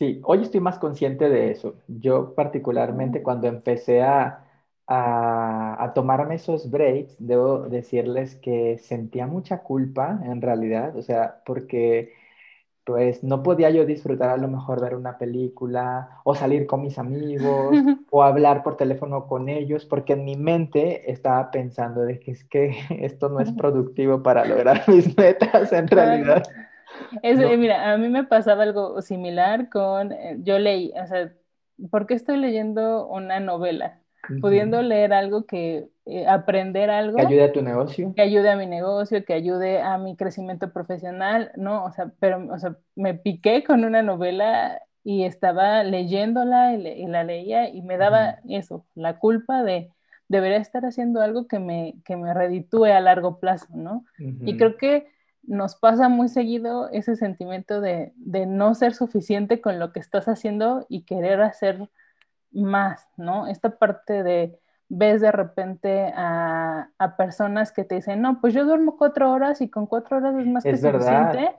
Sí, 0.00 0.18
hoy 0.24 0.40
estoy 0.40 0.60
más 0.60 0.78
consciente 0.78 1.28
de 1.28 1.50
eso. 1.50 1.74
Yo 1.86 2.34
particularmente 2.34 3.22
cuando 3.22 3.48
empecé 3.48 4.00
a, 4.00 4.46
a, 4.86 5.84
a, 5.84 5.92
tomarme 5.92 6.36
esos 6.36 6.70
breaks, 6.70 7.16
debo 7.18 7.68
decirles 7.68 8.34
que 8.36 8.78
sentía 8.78 9.26
mucha 9.26 9.58
culpa 9.62 10.18
en 10.24 10.40
realidad, 10.40 10.96
o 10.96 11.02
sea, 11.02 11.42
porque 11.44 12.14
pues 12.84 13.22
no 13.22 13.42
podía 13.42 13.68
yo 13.68 13.84
disfrutar 13.84 14.30
a 14.30 14.38
lo 14.38 14.48
mejor 14.48 14.80
ver 14.80 14.94
una 14.94 15.18
película 15.18 16.20
o 16.24 16.34
salir 16.34 16.66
con 16.66 16.80
mis 16.80 16.98
amigos 16.98 17.76
o 18.10 18.22
hablar 18.22 18.62
por 18.62 18.78
teléfono 18.78 19.26
con 19.26 19.50
ellos, 19.50 19.84
porque 19.84 20.14
en 20.14 20.24
mi 20.24 20.34
mente 20.34 21.10
estaba 21.12 21.50
pensando 21.50 22.00
de 22.04 22.18
que 22.20 22.30
es 22.30 22.44
que 22.44 22.74
esto 23.02 23.28
no 23.28 23.40
es 23.40 23.52
productivo 23.52 24.22
para 24.22 24.46
lograr 24.46 24.82
mis 24.88 25.14
metas 25.14 25.74
en 25.74 25.88
realidad. 25.88 26.42
Mira, 27.58 27.92
a 27.92 27.96
mí 27.98 28.08
me 28.08 28.24
pasaba 28.24 28.62
algo 28.62 29.00
similar 29.02 29.68
con, 29.68 30.12
eh, 30.12 30.36
yo 30.40 30.58
leí, 30.58 30.92
o 31.00 31.06
sea, 31.06 31.32
¿por 31.90 32.06
qué 32.06 32.14
estoy 32.14 32.36
leyendo 32.36 33.06
una 33.06 33.40
novela? 33.40 34.00
Pudiendo 34.40 34.80
leer 34.82 35.12
algo 35.12 35.44
que, 35.44 35.88
eh, 36.06 36.26
aprender 36.26 36.90
algo. 36.90 37.16
Que 37.16 37.26
ayude 37.26 37.44
a 37.44 37.52
tu 37.52 37.62
negocio. 37.62 38.12
Que 38.14 38.22
ayude 38.22 38.50
a 38.50 38.56
mi 38.56 38.66
negocio, 38.66 39.24
que 39.24 39.32
ayude 39.32 39.80
a 39.80 39.96
mi 39.96 40.14
crecimiento 40.14 40.72
profesional, 40.72 41.50
¿no? 41.56 41.84
O 41.84 41.90
sea, 41.90 42.12
pero, 42.20 42.46
o 42.52 42.58
sea, 42.58 42.76
me 42.94 43.14
piqué 43.14 43.64
con 43.64 43.84
una 43.84 44.02
novela 44.02 44.82
y 45.02 45.24
estaba 45.24 45.82
leyéndola 45.84 46.74
y, 46.74 47.06
la 47.06 47.24
leía 47.24 47.68
y 47.68 47.82
me 47.82 47.96
daba 47.96 48.38
eso, 48.48 48.84
la 48.94 49.18
culpa 49.18 49.62
de 49.62 49.90
debería 50.28 50.58
estar 50.58 50.84
haciendo 50.84 51.22
algo 51.22 51.48
que 51.48 51.58
me, 51.58 51.94
que 52.04 52.16
me 52.16 52.32
reditúe 52.34 52.84
a 52.84 53.00
largo 53.00 53.40
plazo, 53.40 53.66
¿no? 53.74 54.04
Y 54.18 54.56
creo 54.56 54.76
que 54.76 55.08
nos 55.42 55.76
pasa 55.76 56.08
muy 56.08 56.28
seguido 56.28 56.88
ese 56.90 57.16
sentimiento 57.16 57.80
de, 57.80 58.12
de, 58.16 58.46
no 58.46 58.74
ser 58.74 58.94
suficiente 58.94 59.60
con 59.60 59.78
lo 59.78 59.92
que 59.92 60.00
estás 60.00 60.28
haciendo 60.28 60.86
y 60.88 61.02
querer 61.02 61.40
hacer 61.40 61.88
más, 62.52 63.08
¿no? 63.16 63.46
Esta 63.46 63.78
parte 63.78 64.22
de 64.22 64.58
ves 64.90 65.20
de 65.20 65.30
repente 65.30 66.12
a, 66.16 66.90
a 66.98 67.16
personas 67.16 67.70
que 67.72 67.84
te 67.84 67.94
dicen, 67.94 68.20
no, 68.20 68.40
pues 68.40 68.52
yo 68.52 68.64
duermo 68.64 68.96
cuatro 68.98 69.30
horas 69.30 69.60
y 69.60 69.68
con 69.68 69.86
cuatro 69.86 70.16
horas 70.16 70.34
es 70.36 70.46
más 70.46 70.64
que 70.64 70.76
suficiente. 70.76 71.54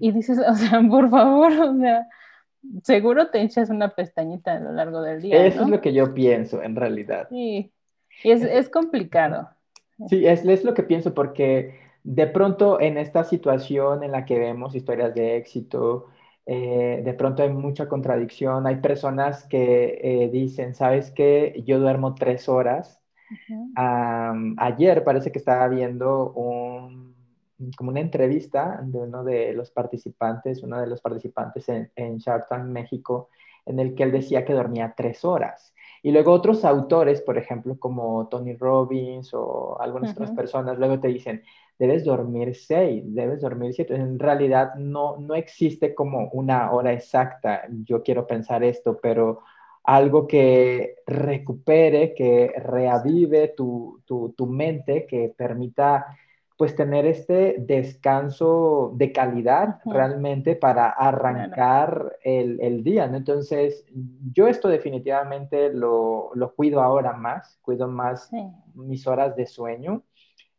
Y 0.00 0.12
dices, 0.12 0.38
o 0.46 0.54
sea, 0.54 0.82
por 0.88 1.08
favor, 1.08 1.52
o 1.52 1.76
sea, 1.78 2.06
seguro 2.82 3.30
te 3.30 3.40
echas 3.40 3.70
una 3.70 3.88
pestañita 3.94 4.52
a 4.52 4.60
lo 4.60 4.72
largo 4.72 5.00
del 5.00 5.22
día. 5.22 5.46
Eso 5.46 5.62
es 5.62 5.68
lo 5.68 5.80
que 5.80 5.94
yo 5.94 6.12
pienso, 6.12 6.62
en 6.62 6.76
realidad. 6.76 7.26
Sí, 7.30 7.72
y 8.22 8.30
es, 8.30 8.42
es 8.42 8.68
complicado. 8.68 9.48
Sí, 10.08 10.26
es, 10.26 10.44
es 10.44 10.62
lo 10.62 10.74
que 10.74 10.82
pienso 10.82 11.14
porque 11.14 11.83
de 12.04 12.26
pronto 12.26 12.80
en 12.80 12.98
esta 12.98 13.24
situación 13.24 14.04
en 14.04 14.12
la 14.12 14.24
que 14.26 14.38
vemos 14.38 14.74
historias 14.74 15.14
de 15.14 15.36
éxito, 15.36 16.08
eh, 16.46 17.02
de 17.04 17.14
pronto 17.14 17.42
hay 17.42 17.50
mucha 17.50 17.88
contradicción. 17.88 18.66
Hay 18.66 18.76
personas 18.76 19.44
que 19.46 20.00
eh, 20.02 20.28
dicen, 20.30 20.74
¿sabes 20.74 21.10
qué? 21.10 21.62
Yo 21.66 21.80
duermo 21.80 22.14
tres 22.14 22.48
horas. 22.48 23.00
ayer 23.76 25.02
parece 25.02 25.32
que 25.32 25.38
estaba 25.38 25.66
viendo 25.68 26.32
un, 26.32 27.14
como 27.76 27.90
una 27.90 28.00
entrevista 28.00 28.80
de 28.82 28.98
uno 28.98 29.24
de 29.24 29.54
los 29.54 29.70
participantes, 29.70 30.62
uno 30.62 30.80
de 30.80 30.86
los 30.86 31.00
participantes 31.00 31.68
en, 31.70 31.90
en 31.96 32.18
Shark 32.18 32.48
Tank 32.48 32.66
México, 32.66 33.30
en 33.66 33.80
el 33.80 33.94
que 33.94 34.02
él 34.04 34.12
decía 34.12 34.44
que 34.44 34.52
dormía 34.52 34.94
tres 34.96 35.24
horas. 35.24 35.73
Y 36.04 36.12
luego 36.12 36.32
otros 36.32 36.64
autores, 36.66 37.22
por 37.22 37.38
ejemplo, 37.38 37.78
como 37.78 38.28
Tony 38.28 38.54
Robbins 38.56 39.32
o 39.32 39.80
algunas 39.80 40.12
otras 40.12 40.32
personas, 40.32 40.78
luego 40.78 41.00
te 41.00 41.08
dicen, 41.08 41.42
debes 41.78 42.04
dormir 42.04 42.54
seis, 42.54 43.02
debes 43.06 43.40
dormir 43.40 43.72
siete. 43.72 43.94
En 43.94 44.18
realidad 44.18 44.74
no, 44.76 45.16
no 45.18 45.34
existe 45.34 45.94
como 45.94 46.28
una 46.32 46.72
hora 46.72 46.92
exacta, 46.92 47.62
yo 47.84 48.02
quiero 48.02 48.26
pensar 48.26 48.62
esto, 48.62 48.98
pero 49.02 49.40
algo 49.84 50.26
que 50.26 50.96
recupere, 51.06 52.14
que 52.14 52.52
reavive 52.56 53.48
tu, 53.56 54.02
tu 54.06 54.46
mente, 54.46 55.06
que 55.06 55.32
permita 55.34 56.06
pues 56.56 56.76
tener 56.76 57.04
este 57.04 57.56
descanso 57.58 58.92
de 58.94 59.10
calidad 59.12 59.80
realmente 59.84 60.54
para 60.54 60.88
arrancar 60.88 62.16
el, 62.22 62.60
el, 62.60 62.84
día, 62.84 63.08
¿no? 63.08 63.16
Entonces, 63.16 63.84
yo 64.32 64.46
esto 64.46 64.68
definitivamente 64.68 65.72
lo, 65.72 66.30
lo 66.34 66.54
cuido 66.54 66.80
ahora 66.80 67.12
más, 67.12 67.58
cuido 67.60 67.88
más 67.88 68.30
mis 68.74 69.06
horas 69.06 69.34
de 69.34 69.46
sueño. 69.46 70.04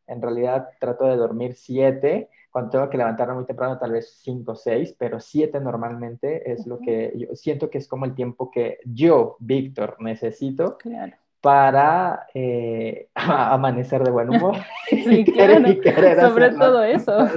En 0.07 0.21
realidad 0.21 0.67
trato 0.79 1.05
de 1.05 1.15
dormir 1.15 1.55
siete, 1.55 2.29
cuando 2.51 2.71
tengo 2.71 2.89
que 2.89 2.97
levantarme 2.97 3.35
muy 3.35 3.45
temprano 3.45 3.79
tal 3.79 3.91
vez 3.91 4.19
cinco 4.21 4.51
o 4.51 4.55
seis, 4.55 4.93
pero 4.99 5.19
siete 5.19 5.61
normalmente 5.61 6.51
es 6.51 6.67
lo 6.67 6.79
que 6.79 7.13
yo 7.15 7.35
siento 7.35 7.69
que 7.69 7.77
es 7.77 7.87
como 7.87 8.05
el 8.05 8.15
tiempo 8.15 8.51
que 8.51 8.79
yo, 8.85 9.37
Víctor, 9.39 9.95
necesito 9.99 10.77
claro 10.77 11.15
para 11.45 12.25
eh, 12.33 13.07
amanecer 13.13 14.03
de 14.03 14.09
buen 14.09 14.31
humor. 14.31 14.55
sí, 14.89 15.23
claro, 15.83 16.31
sobre 16.31 16.49
todo 16.53 16.83
eso. 16.83 17.29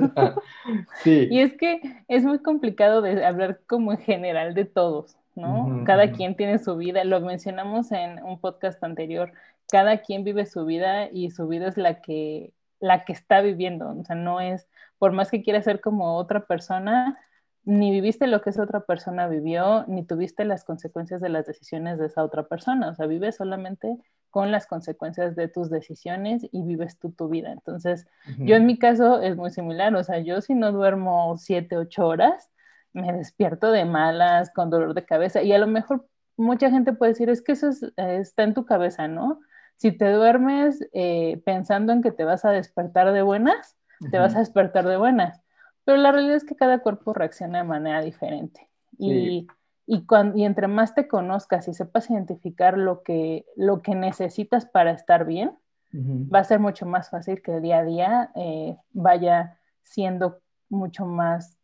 sí. 1.02 1.28
Y 1.30 1.40
es 1.40 1.52
que 1.58 1.82
es 2.08 2.24
muy 2.24 2.38
complicado 2.38 3.02
de 3.02 3.22
hablar 3.22 3.60
como 3.66 3.92
en 3.92 3.98
general 3.98 4.54
de 4.54 4.64
todos, 4.64 5.18
¿no? 5.34 5.84
cada 5.84 6.10
quien 6.12 6.36
tiene 6.36 6.58
su 6.58 6.78
vida, 6.78 7.04
lo 7.04 7.20
mencionamos 7.20 7.92
en 7.92 8.24
un 8.24 8.40
podcast 8.40 8.82
anterior, 8.82 9.30
cada 9.70 9.98
quien 9.98 10.24
vive 10.24 10.46
su 10.46 10.64
vida 10.64 11.10
y 11.12 11.30
su 11.30 11.46
vida 11.46 11.68
es 11.68 11.76
la 11.76 12.00
que, 12.00 12.54
la 12.80 13.04
que 13.04 13.12
está 13.12 13.42
viviendo, 13.42 13.90
o 13.90 14.04
sea, 14.04 14.16
no 14.16 14.40
es, 14.40 14.66
por 14.98 15.12
más 15.12 15.30
que 15.30 15.42
quiera 15.42 15.60
ser 15.60 15.82
como 15.82 16.16
otra 16.16 16.46
persona, 16.46 17.18
ni 17.64 17.90
viviste 17.90 18.26
lo 18.26 18.40
que 18.40 18.50
esa 18.50 18.62
otra 18.62 18.80
persona 18.80 19.28
vivió, 19.28 19.84
ni 19.88 20.04
tuviste 20.04 20.44
las 20.44 20.64
consecuencias 20.64 21.20
de 21.20 21.28
las 21.28 21.46
decisiones 21.46 21.98
de 21.98 22.06
esa 22.06 22.24
otra 22.24 22.44
persona. 22.44 22.88
O 22.90 22.94
sea, 22.94 23.06
vives 23.06 23.36
solamente 23.36 23.98
con 24.30 24.50
las 24.52 24.66
consecuencias 24.66 25.36
de 25.36 25.48
tus 25.48 25.70
decisiones 25.70 26.46
y 26.50 26.62
vives 26.62 26.98
tú 26.98 27.12
tu 27.12 27.28
vida. 27.28 27.52
Entonces, 27.52 28.06
yo 28.38 28.56
en 28.56 28.66
mi 28.66 28.78
caso 28.78 29.20
es 29.20 29.36
muy 29.36 29.50
similar. 29.50 29.94
O 29.96 30.04
sea, 30.04 30.18
yo 30.18 30.40
si 30.40 30.54
no 30.54 30.72
duermo 30.72 31.36
siete, 31.38 31.76
ocho 31.76 32.06
horas, 32.06 32.50
me 32.92 33.12
despierto 33.12 33.70
de 33.70 33.84
malas, 33.84 34.50
con 34.50 34.70
dolor 34.70 34.94
de 34.94 35.04
cabeza. 35.04 35.42
Y 35.42 35.52
a 35.52 35.58
lo 35.58 35.66
mejor 35.66 36.06
mucha 36.36 36.70
gente 36.70 36.92
puede 36.92 37.12
decir, 37.12 37.30
es 37.30 37.42
que 37.42 37.52
eso 37.52 37.70
está 37.96 38.44
en 38.44 38.54
tu 38.54 38.64
cabeza, 38.64 39.08
¿no? 39.08 39.40
Si 39.76 39.92
te 39.92 40.10
duermes 40.10 40.86
eh, 40.92 41.40
pensando 41.44 41.92
en 41.92 42.02
que 42.02 42.12
te 42.12 42.24
vas 42.24 42.44
a 42.44 42.50
despertar 42.50 43.12
de 43.12 43.22
buenas, 43.22 43.76
te 44.10 44.18
vas 44.18 44.34
a 44.36 44.40
despertar 44.40 44.86
de 44.86 44.96
buenas 44.96 45.42
pero 45.88 46.02
la 46.02 46.12
realidad 46.12 46.36
es 46.36 46.44
que 46.44 46.54
cada 46.54 46.80
cuerpo 46.80 47.14
reacciona 47.14 47.60
de 47.60 47.64
manera 47.64 48.02
diferente. 48.02 48.68
Y, 48.98 49.46
y, 49.86 50.04
y, 50.34 50.44
entre 50.44 50.68
más 50.68 50.94
te 50.94 51.08
conozcas 51.08 51.66
y 51.66 51.72
sepas 51.72 52.10
identificar 52.10 52.76
lo 52.76 53.02
que, 53.02 53.46
lo 53.56 53.80
que 53.80 53.94
necesitas 53.94 54.66
para 54.66 54.90
estar 54.90 55.24
bien, 55.24 55.56
va 55.90 56.40
a 56.40 56.44
ser 56.44 56.60
mucho 56.60 56.84
más 56.84 57.08
fácil 57.08 57.40
que 57.40 57.56
el 57.56 57.62
día 57.62 57.78
a 57.78 57.84
día 57.84 58.30
eh, 58.34 58.76
vaya 58.92 59.56
siendo 59.82 60.40
mucho 60.68 61.06
más 61.06 61.56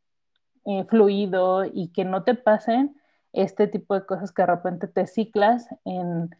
eh, 0.64 0.86
fluido 0.88 1.66
y 1.66 1.88
que 1.88 2.06
no 2.06 2.22
te 2.24 2.34
pasen 2.34 2.96
este 3.34 3.66
tipo 3.66 3.94
de 3.94 4.06
cosas 4.06 4.32
que 4.32 4.40
de 4.40 4.46
repente 4.46 4.88
te 4.88 5.06
ciclas 5.06 5.68
en 5.84 6.34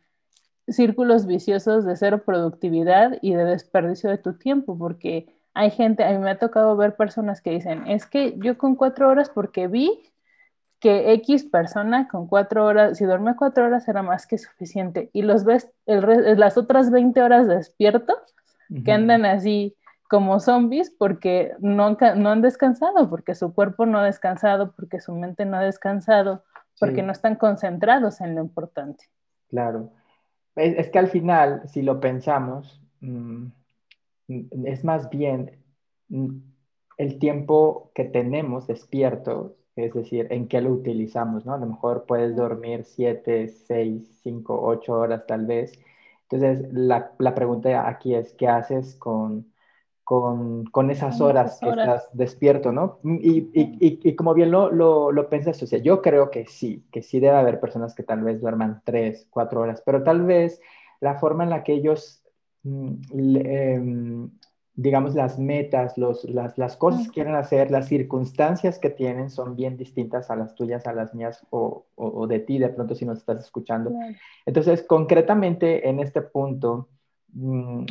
círculos 0.69 1.27
viciosos 1.27 1.85
de 1.85 1.97
cero 1.97 2.23
productividad 2.25 3.19
y 3.21 3.35
de 3.35 3.45
desperdicio 3.45 4.09
de 4.09 4.17
tu 4.17 4.39
tiempo, 4.39 4.79
porque 4.79 5.29
hay 5.55 5.71
gente, 5.71 6.05
a 6.05 6.11
mí 6.11 6.19
me 6.19 6.31
ha 6.31 6.39
tocado 6.39 6.77
ver 6.77 6.97
personas 6.97 7.41
que 7.41 7.51
dicen, 7.51 7.87
es 7.87 8.07
que 8.07 8.35
yo 8.39 8.59
con 8.59 8.75
cuatro 8.75 9.09
horas 9.09 9.31
porque 9.31 9.69
vi 9.69 10.13
que 10.81 11.13
X 11.15 11.45
persona 11.45 12.09
con 12.09 12.27
cuatro 12.27 12.67
horas, 12.67 12.99
si 12.99 13.05
duerme 13.05 13.37
cuatro 13.37 13.65
horas 13.65 13.89
era 13.89 14.03
más 14.03 14.27
que 14.27 14.37
suficiente. 14.37 15.09
Y 15.15 15.23
los 15.23 15.45
ves 15.45 15.71
el 15.87 16.39
las 16.39 16.59
otras 16.59 16.91
20 16.91 17.23
horas 17.23 17.49
despierto, 17.49 18.15
que 18.85 18.93
andan 18.93 19.25
así 19.25 19.77
como 20.09 20.41
zombies 20.41 20.91
porque 20.91 21.55
no, 21.59 21.97
no 22.17 22.31
han 22.31 22.43
descansado, 22.43 23.09
porque 23.09 23.35
su 23.35 23.55
cuerpo 23.55 23.87
no 23.87 23.99
ha 23.99 24.05
descansado, 24.05 24.73
porque 24.73 25.01
su 25.01 25.15
mente 25.15 25.47
no 25.47 25.57
ha 25.57 25.63
descansado, 25.63 26.45
porque 26.79 27.03
no 27.03 27.13
están 27.13 27.37
concentrados 27.37 28.21
en 28.21 28.35
lo 28.35 28.43
importante. 28.43 29.07
Claro. 29.49 29.91
Es, 30.57 30.91
que 30.91 30.99
al 30.99 31.09
final, 31.09 31.63
si 31.69 31.83
lo 31.83 31.99
pensamos, 31.99 32.81
mm, 33.01 33.47
es 34.29 34.85
más 34.85 35.11
bien 35.11 35.59
el 36.97 37.19
tiempo 37.19 37.91
que 37.95 38.05
tenemos 38.05 38.67
despierto, 38.67 39.57
es 39.77 39.93
decir, 39.93 40.29
en 40.31 40.49
qué 40.49 40.61
lo 40.61 40.71
utilizamos, 40.71 41.45
¿no? 41.45 41.55
A 41.55 41.59
lo 41.59 41.67
mejor 41.67 42.05
puedes 42.07 42.37
dormir 42.37 42.85
7, 42.85 43.49
6, 43.49 44.21
5, 44.23 44.61
8 44.63 44.93
horas 44.93 45.27
tal 45.27 45.47
vez. 45.47 45.73
Entonces, 46.31 46.73
la, 46.73 47.13
la 47.19 47.35
pregunta 47.35 47.89
aquí 47.89 48.15
es, 48.15 48.33
¿qué 48.35 48.47
haces 48.49 48.95
con, 48.95 49.53
con, 50.05 50.67
con 50.67 50.91
esas 50.91 51.21
horas, 51.21 51.59
que 51.61 51.71
estás 51.71 52.09
despierto, 52.13 52.71
¿no? 52.71 53.01
Y, 53.03 53.51
y, 53.53 53.99
y, 54.03 54.15
como 54.15 54.35
bien 54.35 54.51
lo, 54.51 54.71
lo, 54.71 55.11
lo 55.11 55.29
pensas, 55.29 55.63
o 55.63 55.67
sea, 55.67 55.81
yo 55.81 56.03
creo 56.03 56.31
que 56.31 56.47
sí, 56.47 56.87
que 56.93 57.03
sí 57.03 57.19
debe 57.21 57.37
haber 57.37 57.59
personas 57.59 57.95
que 57.95 58.05
tal 58.05 58.23
vez 58.23 58.41
duerman 58.41 58.83
3, 58.85 59.27
4 59.31 59.61
horas, 59.61 59.83
pero 59.85 60.03
tal 60.03 60.23
vez 60.23 60.61
la 61.01 61.17
forma 61.17 61.45
en 61.45 61.51
la 61.51 61.65
que 61.65 61.73
ellos 61.73 62.24
Mm, 62.65 62.95
em, 63.13 64.31
digamos, 64.75 65.15
las 65.15 65.39
metas, 65.39 65.97
los, 65.97 66.25
las, 66.25 66.59
las, 66.59 66.77
cosas 66.77 67.07
que 67.07 67.13
quieren 67.13 67.37
hacer, 67.37 67.71
las 67.71 67.87
circunstancias 67.87 68.79
que 68.79 68.91
tienen 68.91 69.31
son 69.31 69.55
bien 69.55 69.77
distintas 69.77 70.31
a 70.31 70.37
las 70.37 70.55
tuyas, 70.57 70.87
a 70.87 70.93
las 70.93 71.15
mías 71.15 71.47
o, 71.51 71.87
o, 71.95 72.27
de 72.27 72.41
ti, 72.41 72.59
de 72.59 72.71
pronto 72.71 72.95
si 72.95 73.05
nos 73.05 73.19
estás 73.19 73.45
escuchando. 73.45 73.93
Entonces, 74.47 74.83
concretamente 74.83 75.89
en 75.89 76.01
este 76.01 76.23
punto, 76.23 76.89
mm, 77.35 77.85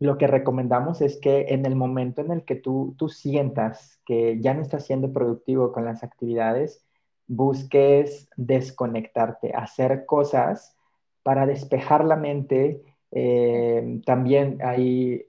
lo 0.00 0.18
que 0.18 0.26
recomendamos 0.26 1.00
es 1.00 1.18
que 1.18 1.46
en 1.50 1.64
el 1.64 1.76
momento 1.76 2.20
en 2.20 2.32
el 2.32 2.44
que 2.44 2.56
tú, 2.56 2.94
tú 2.98 3.08
sientas 3.08 4.00
que 4.04 4.40
ya 4.40 4.52
no 4.54 4.62
estás 4.62 4.84
siendo 4.86 5.12
productivo 5.12 5.72
con 5.72 5.84
las 5.84 6.02
actividades, 6.02 6.84
busques 7.26 8.28
desconectarte, 8.36 9.52
hacer 9.54 10.04
cosas 10.04 10.76
para 11.22 11.46
despejar 11.46 12.04
la 12.04 12.16
mente, 12.16 12.82
eh, 13.12 14.00
también 14.04 14.58
ahí 14.62 15.26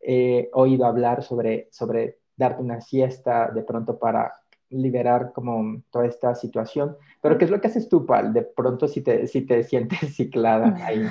he 0.00 0.50
oído 0.52 0.86
hablar 0.86 1.22
sobre, 1.22 1.68
sobre 1.70 2.18
darte 2.36 2.62
una 2.62 2.80
siesta 2.80 3.50
de 3.50 3.62
pronto 3.62 3.98
para 3.98 4.32
liberar 4.70 5.32
como 5.32 5.82
toda 5.90 6.06
esta 6.06 6.34
situación. 6.34 6.96
Pero 7.20 7.36
¿qué 7.36 7.44
es 7.44 7.50
lo 7.50 7.60
que 7.60 7.66
haces 7.68 7.88
tú, 7.88 8.06
Pal? 8.06 8.32
De 8.32 8.42
pronto 8.42 8.88
si 8.88 9.02
te, 9.02 9.26
si 9.26 9.42
te 9.42 9.62
sientes 9.64 10.14
ciclada 10.14 10.74
ahí. 10.84 11.04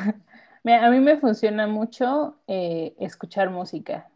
A 0.66 0.90
mí 0.90 1.00
me 1.00 1.18
funciona 1.18 1.68
mucho 1.68 2.36
eh, 2.48 2.96
escuchar 3.00 3.50
música. 3.50 4.10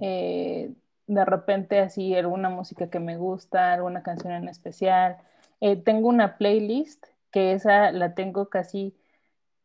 Eh, 0.00 0.74
de 1.06 1.24
repente 1.24 1.78
así 1.78 2.14
alguna 2.14 2.50
música 2.50 2.90
que 2.90 3.00
me 3.00 3.16
gusta, 3.16 3.72
alguna 3.72 4.02
canción 4.02 4.32
en 4.32 4.48
especial. 4.48 5.16
Eh, 5.60 5.76
tengo 5.76 6.08
una 6.08 6.36
playlist 6.36 7.06
que 7.30 7.52
esa 7.52 7.92
la 7.92 8.14
tengo 8.14 8.48
casi, 8.48 8.94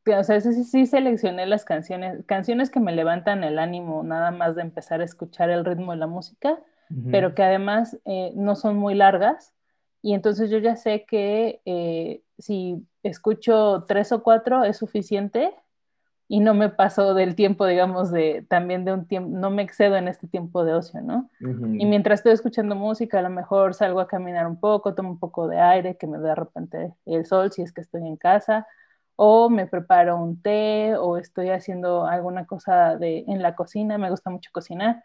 o 0.05 0.23
sea, 0.23 0.41
sí, 0.41 0.63
sí 0.63 0.85
seleccioné 0.85 1.45
las 1.45 1.65
canciones, 1.65 2.25
canciones 2.25 2.69
que 2.69 2.79
me 2.79 2.91
levantan 2.91 3.43
el 3.43 3.59
ánimo 3.59 4.03
nada 4.03 4.31
más 4.31 4.55
de 4.55 4.61
empezar 4.61 5.01
a 5.01 5.05
escuchar 5.05 5.49
el 5.49 5.65
ritmo 5.65 5.91
de 5.91 5.97
la 5.97 6.07
música, 6.07 6.59
pero 7.09 7.35
que 7.35 7.43
además 7.43 7.97
no 8.35 8.55
son 8.55 8.77
muy 8.77 8.95
largas. 8.95 9.53
Y 10.01 10.13
entonces 10.13 10.49
yo 10.49 10.57
ya 10.57 10.75
sé 10.75 11.05
que 11.05 12.21
si 12.37 12.85
escucho 13.03 13.85
tres 13.87 14.11
o 14.11 14.23
cuatro 14.23 14.63
es 14.63 14.77
suficiente 14.77 15.53
y 16.27 16.39
no 16.39 16.53
me 16.53 16.69
paso 16.69 17.13
del 17.13 17.35
tiempo, 17.35 17.65
digamos, 17.65 18.09
de 18.09 18.45
también 18.47 18.85
de 18.85 18.93
un 18.93 19.05
tiempo, 19.05 19.37
no 19.37 19.49
me 19.49 19.63
excedo 19.63 19.97
en 19.97 20.07
este 20.07 20.27
tiempo 20.27 20.63
de 20.63 20.73
ocio, 20.73 21.01
¿no? 21.01 21.29
Y 21.39 21.85
mientras 21.85 22.21
estoy 22.21 22.31
escuchando 22.31 22.73
música, 22.75 23.19
a 23.19 23.21
lo 23.21 23.29
mejor 23.29 23.73
salgo 23.73 23.99
a 23.99 24.07
caminar 24.07 24.47
un 24.47 24.57
poco, 24.57 24.95
tomo 24.95 25.09
un 25.11 25.19
poco 25.19 25.47
de 25.47 25.59
aire 25.59 25.97
que 25.97 26.07
me 26.07 26.17
da 26.17 26.29
de 26.29 26.35
repente 26.35 26.93
el 27.05 27.25
sol 27.25 27.51
si 27.51 27.61
es 27.61 27.71
que 27.73 27.81
estoy 27.81 28.07
en 28.07 28.15
casa, 28.15 28.65
o 29.23 29.51
me 29.51 29.67
preparo 29.67 30.17
un 30.17 30.41
té, 30.41 30.95
o 30.97 31.15
estoy 31.17 31.49
haciendo 31.49 32.07
alguna 32.07 32.47
cosa 32.47 32.97
de, 32.97 33.23
en 33.27 33.43
la 33.43 33.53
cocina, 33.53 33.99
me 33.99 34.09
gusta 34.09 34.31
mucho 34.31 34.49
cocinar. 34.51 35.03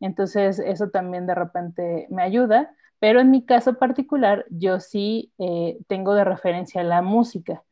Entonces, 0.00 0.58
eso 0.60 0.88
también 0.88 1.26
de 1.26 1.34
repente 1.34 2.06
me 2.08 2.22
ayuda, 2.22 2.74
pero 3.00 3.20
en 3.20 3.30
mi 3.30 3.44
caso 3.44 3.74
particular, 3.74 4.46
yo 4.48 4.80
sí 4.80 5.34
eh, 5.36 5.76
tengo 5.88 6.14
de 6.14 6.24
referencia 6.24 6.82
la 6.82 7.02
música. 7.02 7.62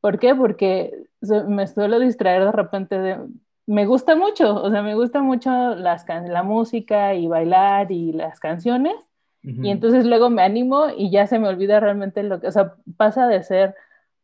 ¿Por 0.00 0.20
qué? 0.20 0.32
Porque 0.32 0.92
me 1.48 1.66
suelo 1.66 1.98
distraer 1.98 2.44
de 2.44 2.52
repente 2.52 3.00
de... 3.00 3.18
Me 3.66 3.84
gusta 3.84 4.14
mucho, 4.14 4.62
o 4.62 4.70
sea, 4.70 4.82
me 4.82 4.94
gusta 4.94 5.22
mucho 5.22 5.74
las 5.74 6.06
la 6.08 6.44
música 6.44 7.14
y 7.14 7.26
bailar 7.26 7.90
y 7.90 8.12
las 8.12 8.38
canciones. 8.38 8.94
Y 9.42 9.70
entonces 9.70 10.06
luego 10.06 10.30
me 10.30 10.42
animo 10.42 10.86
y 10.96 11.10
ya 11.10 11.26
se 11.26 11.40
me 11.40 11.48
olvida 11.48 11.80
realmente 11.80 12.22
lo 12.22 12.40
que, 12.40 12.46
o 12.46 12.52
sea, 12.52 12.76
pasa 12.96 13.26
de 13.26 13.42
ser 13.42 13.74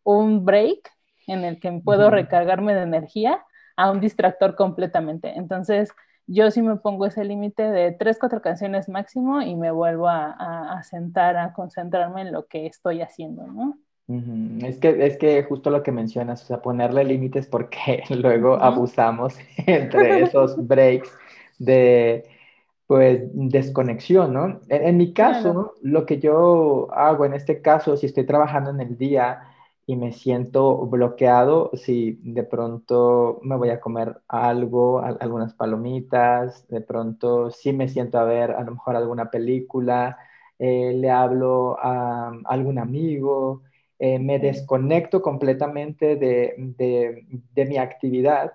un 0.05 0.45
break 0.45 0.93
en 1.29 1.45
el 1.45 1.61
que 1.61 1.71
puedo 1.85 2.11
recargarme 2.11 2.75
de 2.75 2.83
energía 2.83 3.45
a 3.77 3.91
un 3.91 4.01
distractor 4.01 4.57
completamente. 4.57 5.33
Entonces, 5.37 5.91
yo 6.27 6.51
sí 6.51 6.61
me 6.61 6.77
pongo 6.77 7.07
ese 7.07 7.25
límite 7.25 7.63
de 7.63 7.93
tres, 7.93 8.19
cuatro 8.19 8.43
canciones 8.43 8.89
máximo 8.89 9.41
y 9.41 9.55
me 9.57 9.71
vuelvo 9.71 10.09
a, 10.09 10.77
a, 10.77 10.83
sentar, 10.83 11.37
a 11.37 11.53
concentrarme 11.53 12.23
en 12.23 12.33
lo 12.33 12.47
que 12.47 12.67
estoy 12.67 13.01
haciendo, 13.01 13.47
¿no? 13.47 13.79
Es 14.63 14.79
que, 14.79 15.05
es 15.07 15.19
que 15.19 15.43
justo 15.43 15.69
lo 15.69 15.83
que 15.83 15.93
mencionas, 15.93 16.43
o 16.43 16.47
sea, 16.47 16.63
ponerle 16.63 17.05
límites 17.05 17.47
porque 17.47 18.03
luego 18.11 18.55
abusamos 18.55 19.37
entre 19.67 20.23
esos 20.23 20.57
breaks 20.67 21.11
de, 21.59 22.25
pues, 22.87 23.21
desconexión, 23.33 24.33
¿no? 24.33 24.61
En, 24.69 24.97
mi 24.97 25.13
caso, 25.13 25.75
lo 25.83 26.07
que 26.07 26.19
yo 26.19 26.89
hago 26.93 27.27
en 27.27 27.35
este 27.35 27.61
caso, 27.61 27.97
si 27.99 28.07
estoy 28.07 28.25
trabajando 28.25 28.71
en 28.71 28.81
el 28.81 28.97
día 28.97 29.43
y 29.89 29.97
me 29.97 30.13
siento 30.13 30.87
bloqueado, 30.87 31.71
si 31.73 32.21
de 32.23 32.43
pronto 32.45 33.41
me 33.43 33.57
voy 33.57 33.71
a 33.71 33.81
comer 33.81 34.21
algo, 34.29 35.01
algunas 35.01 35.55
palomitas, 35.55 36.69
de 36.69 36.83
pronto 36.83 37.51
sí 37.51 37.73
me 37.73 37.89
siento 37.89 38.19
a 38.19 38.25
ver 38.25 38.51
a 38.51 38.63
lo 38.65 38.73
mejor 38.73 38.97
alguna 38.97 39.31
película, 39.31 40.19
eh, 40.59 40.93
le 40.95 41.11
hablo 41.11 41.79
a 41.81 42.33
algún 42.45 42.79
amigo, 42.79 43.63
eh, 43.99 44.19
me 44.19 44.39
desconecto 44.39 45.23
completamente 45.23 46.17
de, 46.17 46.55
mi 47.57 47.79
actividad 47.79 48.53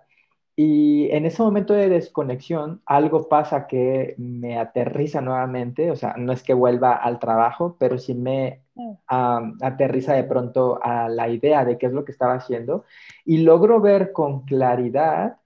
y 0.55 1.09
en 1.11 1.25
ese 1.25 1.41
momento 1.41 1.73
de 1.73 1.89
desconexión 1.89 2.81
algo 2.85 3.27
pasa 3.27 3.67
que 3.67 4.15
me 4.19 4.59
aterriza 4.59 5.21
nuevamente, 5.21 5.91
o 5.91 5.95
sea, 5.95 6.15
no 6.17 6.31
es 6.31 6.43
que 6.43 6.53
vuelva 6.53 6.93
al 6.95 7.19
trabajo, 7.19 7.75
pero 7.79 7.97
sí 7.97 8.13
me 8.13 8.62
aterriza 9.07 10.13
de 10.13 10.23
pronto 10.23 10.79
a 10.81 11.07
la 11.09 11.29
idea 11.29 11.65
de 11.65 11.77
qué 11.77 11.87
es 11.87 11.93
lo 11.93 12.05
que 12.05 12.11
estaba 12.11 12.35
haciendo 12.35 12.85
y 13.25 13.37
logro 13.37 13.81
ver 13.81 14.11
con 14.11 14.45
claridad 14.45 15.37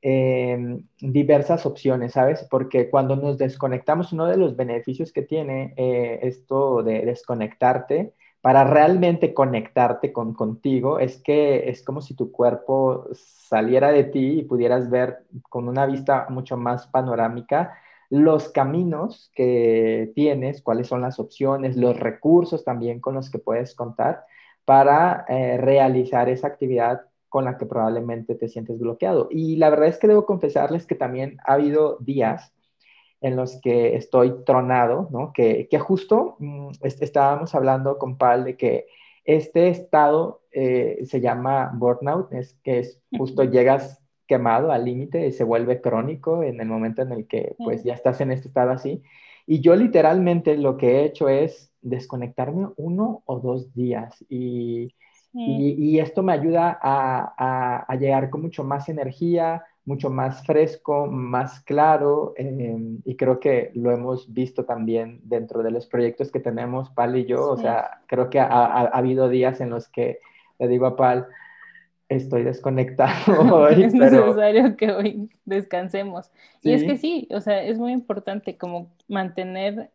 em, 0.00 0.86
diversas 1.00 1.64
opciones, 1.64 2.12
¿sabes? 2.12 2.46
Porque 2.50 2.90
cuando 2.90 3.14
nos 3.16 3.38
desconectamos, 3.38 4.12
uno 4.12 4.26
de 4.26 4.36
los 4.36 4.56
beneficios 4.56 5.12
que 5.12 5.22
tiene 5.22 5.74
eh, 5.76 6.20
esto 6.22 6.82
de 6.82 7.04
desconectarte 7.04 8.14
para 8.40 8.64
realmente 8.64 9.32
conectarte 9.32 10.12
con 10.12 10.34
contigo, 10.34 10.98
es 10.98 11.22
que 11.22 11.70
es 11.70 11.84
como 11.84 12.00
si 12.00 12.14
tu 12.14 12.32
cuerpo 12.32 13.06
saliera 13.12 13.92
de 13.92 14.04
ti 14.04 14.40
y 14.40 14.42
pudieras 14.42 14.90
ver 14.90 15.24
con 15.48 15.68
una 15.68 15.86
vista 15.86 16.26
mucho 16.28 16.56
más 16.56 16.88
panorámica 16.88 17.72
los 18.12 18.50
caminos 18.50 19.30
que 19.34 20.12
tienes, 20.14 20.60
cuáles 20.60 20.86
son 20.86 21.00
las 21.00 21.18
opciones, 21.18 21.78
los 21.78 21.98
recursos 21.98 22.62
también 22.62 23.00
con 23.00 23.14
los 23.14 23.30
que 23.30 23.38
puedes 23.38 23.74
contar 23.74 24.26
para 24.66 25.24
eh, 25.30 25.56
realizar 25.56 26.28
esa 26.28 26.48
actividad 26.48 27.00
con 27.30 27.46
la 27.46 27.56
que 27.56 27.64
probablemente 27.64 28.34
te 28.34 28.48
sientes 28.48 28.78
bloqueado. 28.78 29.28
Y 29.30 29.56
la 29.56 29.70
verdad 29.70 29.88
es 29.88 29.96
que 29.96 30.08
debo 30.08 30.26
confesarles 30.26 30.84
que 30.84 30.94
también 30.94 31.38
ha 31.46 31.54
habido 31.54 31.96
días 32.00 32.52
en 33.22 33.34
los 33.34 33.58
que 33.62 33.96
estoy 33.96 34.44
tronado, 34.44 35.08
¿no? 35.10 35.32
Que, 35.32 35.66
que 35.70 35.78
justo 35.78 36.36
mm, 36.38 36.72
estábamos 36.82 37.54
hablando 37.54 37.96
con 37.96 38.18
Pal 38.18 38.44
de 38.44 38.58
que 38.58 38.88
este 39.24 39.68
estado 39.68 40.42
eh, 40.50 41.00
se 41.06 41.22
llama 41.22 41.72
burnout, 41.74 42.30
es 42.34 42.58
que 42.62 42.80
es 42.80 43.00
justo 43.16 43.42
llegas 43.44 44.01
quemado 44.32 44.72
al 44.72 44.86
límite 44.86 45.26
y 45.26 45.32
se 45.32 45.44
vuelve 45.44 45.82
crónico 45.82 46.42
en 46.42 46.60
el 46.60 46.68
momento 46.68 47.02
en 47.02 47.12
el 47.12 47.26
que 47.26 47.54
pues 47.58 47.84
ya 47.84 47.92
estás 47.92 48.20
en 48.22 48.32
este 48.32 48.48
estado 48.48 48.70
así. 48.70 49.02
Y 49.46 49.60
yo 49.60 49.76
literalmente 49.76 50.56
lo 50.56 50.78
que 50.78 51.00
he 51.00 51.04
hecho 51.04 51.28
es 51.28 51.70
desconectarme 51.82 52.68
uno 52.76 53.22
o 53.26 53.40
dos 53.40 53.74
días 53.74 54.24
y, 54.28 54.94
y, 55.34 55.98
esto 55.98 56.22
me 56.22 56.32
ayuda 56.32 56.78
a, 56.80 57.34
a, 57.36 57.84
a 57.88 57.96
llegar 57.96 58.30
con 58.30 58.42
mucho 58.42 58.64
más 58.64 58.88
energía, 58.88 59.64
mucho 59.84 60.10
más 60.10 60.44
fresco, 60.46 61.06
más 61.06 61.60
claro, 61.60 62.34
em, 62.36 63.00
y 63.04 63.16
creo 63.16 63.40
que 63.40 63.72
lo 63.74 63.90
hemos 63.90 64.32
visto 64.32 64.64
también 64.64 65.20
dentro 65.24 65.62
de 65.62 65.70
los 65.72 65.86
proyectos 65.86 66.30
que 66.30 66.40
tenemos, 66.40 66.90
Pal 66.90 67.16
y 67.16 67.26
yo, 67.26 67.50
o 67.50 67.56
sea, 67.56 68.02
creo 68.06 68.30
que 68.30 68.38
ha, 68.38 68.46
habido 68.46 69.28
días 69.28 69.60
en 69.60 69.70
los 69.70 69.88
que 69.88 70.20
le 70.58 70.68
digo 70.68 70.86
a 70.86 70.96
Pal, 70.96 71.26
estoy 72.16 72.44
desconectado 72.44 73.42
hoy. 73.54 73.82
es 73.82 73.94
necesario 73.94 74.76
que 74.76 74.92
hoy 74.92 75.30
descansemos. 75.44 76.30
Y 76.62 76.72
es 76.72 76.84
que 76.84 76.96
sí, 76.96 77.28
o 77.30 77.40
sea, 77.40 77.62
es 77.62 77.78
muy 77.78 77.92
importante 77.92 78.56
como 78.56 78.92
mantener 79.08 79.90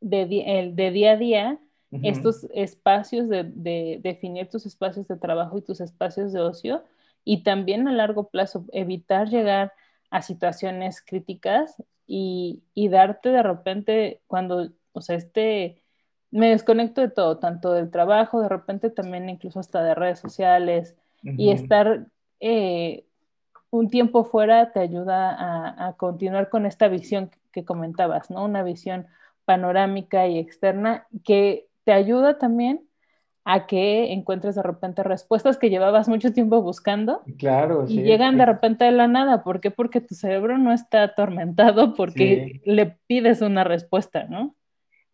de, 0.00 0.22
el, 0.46 0.76
de 0.76 0.90
día 0.90 1.12
a 1.12 1.16
día 1.16 1.58
estos 2.02 2.46
espacios 2.54 3.28
de, 3.28 3.44
de 3.44 3.98
definir 4.00 4.48
tus 4.48 4.64
espacios 4.64 5.08
de 5.08 5.16
trabajo 5.16 5.58
y 5.58 5.62
tus 5.62 5.80
espacios 5.80 6.32
de 6.32 6.40
ocio, 6.40 6.84
y 7.24 7.42
también 7.42 7.86
a 7.88 7.92
largo 7.92 8.28
plazo 8.28 8.64
evitar 8.72 9.28
llegar 9.28 9.72
a 10.10 10.22
situaciones 10.22 11.02
críticas 11.02 11.82
y, 12.06 12.62
darte 12.88 13.28
de 13.30 13.42
repente 13.42 14.20
cuando, 14.26 14.70
o 14.92 15.00
sea, 15.00 15.16
este, 15.16 15.82
me 16.30 16.50
desconecto 16.50 17.00
de 17.00 17.08
todo, 17.08 17.38
tanto 17.38 17.72
del 17.72 17.90
trabajo, 17.90 18.40
de 18.42 18.48
repente 18.48 18.90
también 18.90 19.28
incluso 19.28 19.60
hasta 19.60 19.82
de 19.82 19.94
redes 19.94 20.18
sociales 20.18 20.96
y 21.22 21.50
estar 21.50 22.06
eh, 22.40 23.04
un 23.70 23.88
tiempo 23.88 24.24
fuera 24.24 24.72
te 24.72 24.80
ayuda 24.80 25.30
a, 25.30 25.88
a, 25.88 25.92
continuar 25.94 26.48
con 26.48 26.66
esta 26.66 26.88
visión 26.88 27.30
que 27.52 27.64
comentabas, 27.64 28.30
¿no? 28.30 28.44
Una 28.44 28.62
visión 28.62 29.06
panorámica 29.44 30.26
y 30.28 30.38
externa 30.38 31.06
que 31.24 31.68
te 31.84 31.92
ayuda 31.92 32.38
también 32.38 32.88
a 33.44 33.66
que 33.66 34.12
encuentres 34.12 34.54
de 34.54 34.62
repente 34.62 35.02
respuestas 35.02 35.56
que 35.56 35.70
llevabas 35.70 36.08
mucho 36.08 36.32
tiempo 36.32 36.62
buscando. 36.62 37.22
Claro, 37.38 37.84
y 37.88 38.02
llegan 38.02 38.38
de 38.38 38.46
repente 38.46 38.84
de 38.84 38.92
la 38.92 39.08
nada. 39.08 39.42
¿Por 39.42 39.60
qué? 39.60 39.70
Porque 39.70 40.00
tu 40.00 40.14
cerebro 40.14 40.58
no 40.58 40.72
está 40.72 41.02
atormentado 41.02 41.94
porque 41.94 42.60
le 42.64 42.98
pides 43.06 43.40
una 43.40 43.64
respuesta, 43.64 44.24
¿no? 44.24 44.54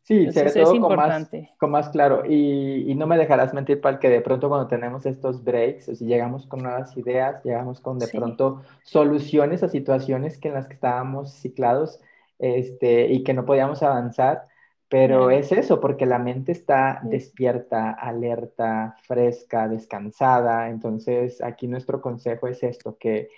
Sí, 0.07 0.31
se 0.31 0.45
todo 0.45 0.71
es 0.71 0.75
importante. 0.77 1.51
Con 1.59 1.73
más, 1.73 1.89
claro. 1.89 2.25
Y, 2.25 2.95
no 2.95 3.09
me 3.09 3.19
dejarás 3.19 3.53
mentir, 3.53 3.81
para 3.81 3.99
que 3.99 4.09
de 4.09 4.21
pronto 4.21 4.49
cuando 4.49 4.69
tenemos 4.69 5.05
estos 5.05 5.43
breaks, 5.43 5.89
o 5.89 5.97
si 5.97 6.07
llegamos 6.07 6.47
con 6.47 6.63
nuevas 6.63 6.97
ideas, 6.97 7.43
llegamos 7.43 7.81
con 7.81 7.99
de 7.99 8.07
pronto 8.07 8.63
soluciones 8.85 9.65
a 9.65 9.69
situaciones 9.69 10.39
que 10.39 10.47
en 10.47 10.55
las 10.55 10.69
que 10.69 10.75
estábamos 10.75 11.33
ciclados 11.33 12.01
este, 12.39 13.09
y 13.09 13.25
que 13.25 13.35
no 13.35 13.45
podíamos 13.45 13.83
avanzar, 13.83 14.47
pero 14.89 15.31
es 15.31 15.51
eso, 15.51 15.81
porque 15.81 16.07
la 16.07 16.21
mente 16.21 16.53
está 16.53 17.01
despierta, 17.03 17.91
alerta, 17.91 18.95
fresca, 19.03 19.67
descansada. 19.67 20.69
Entonces, 20.69 21.43
aquí 21.43 21.67
nuestro 21.67 22.01
consejo 22.01 22.47
es 22.47 22.63
esto, 22.63 22.97
que 22.97 23.29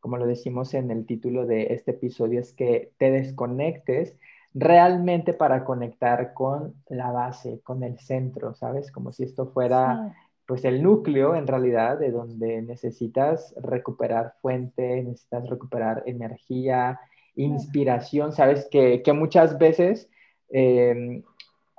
como 0.00 0.18
lo 0.18 0.26
decimos 0.26 0.74
en 0.74 0.90
el 0.90 1.06
título 1.06 1.46
de 1.46 1.68
este 1.70 1.92
episodio, 1.92 2.40
es 2.40 2.52
que 2.52 2.92
te 2.98 3.10
desconectes 3.10 4.16
realmente 4.54 5.32
para 5.32 5.64
conectar 5.64 6.34
con 6.34 6.74
la 6.88 7.10
base, 7.10 7.60
con 7.62 7.82
el 7.82 7.98
centro, 7.98 8.54
¿sabes? 8.54 8.90
Como 8.90 9.12
si 9.12 9.24
esto 9.24 9.46
fuera 9.46 10.14
pues 10.46 10.64
el 10.64 10.82
núcleo 10.82 11.36
en 11.36 11.46
realidad 11.46 11.96
de 11.96 12.10
donde 12.10 12.60
necesitas 12.62 13.54
recuperar 13.62 14.34
fuente, 14.42 15.00
necesitas 15.04 15.48
recuperar 15.48 16.02
energía, 16.06 16.98
inspiración, 17.36 18.32
¿sabes? 18.32 18.66
Que, 18.68 19.00
muchas 19.14 19.58
veces, 19.58 20.10
em, 20.48 21.22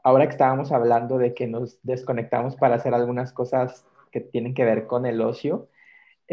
ahora 0.06 0.26
que 0.26 0.32
estábamos 0.32 0.72
hablando 0.72 1.18
de 1.18 1.34
que 1.34 1.48
nos 1.48 1.80
desconectamos 1.84 2.56
para 2.56 2.76
hacer 2.76 2.94
algunas 2.94 3.34
cosas 3.34 3.86
que 4.10 4.22
tienen 4.22 4.54
que 4.54 4.64
ver 4.64 4.88
con 4.88 5.06
el 5.06 5.20
ocio, 5.20 5.68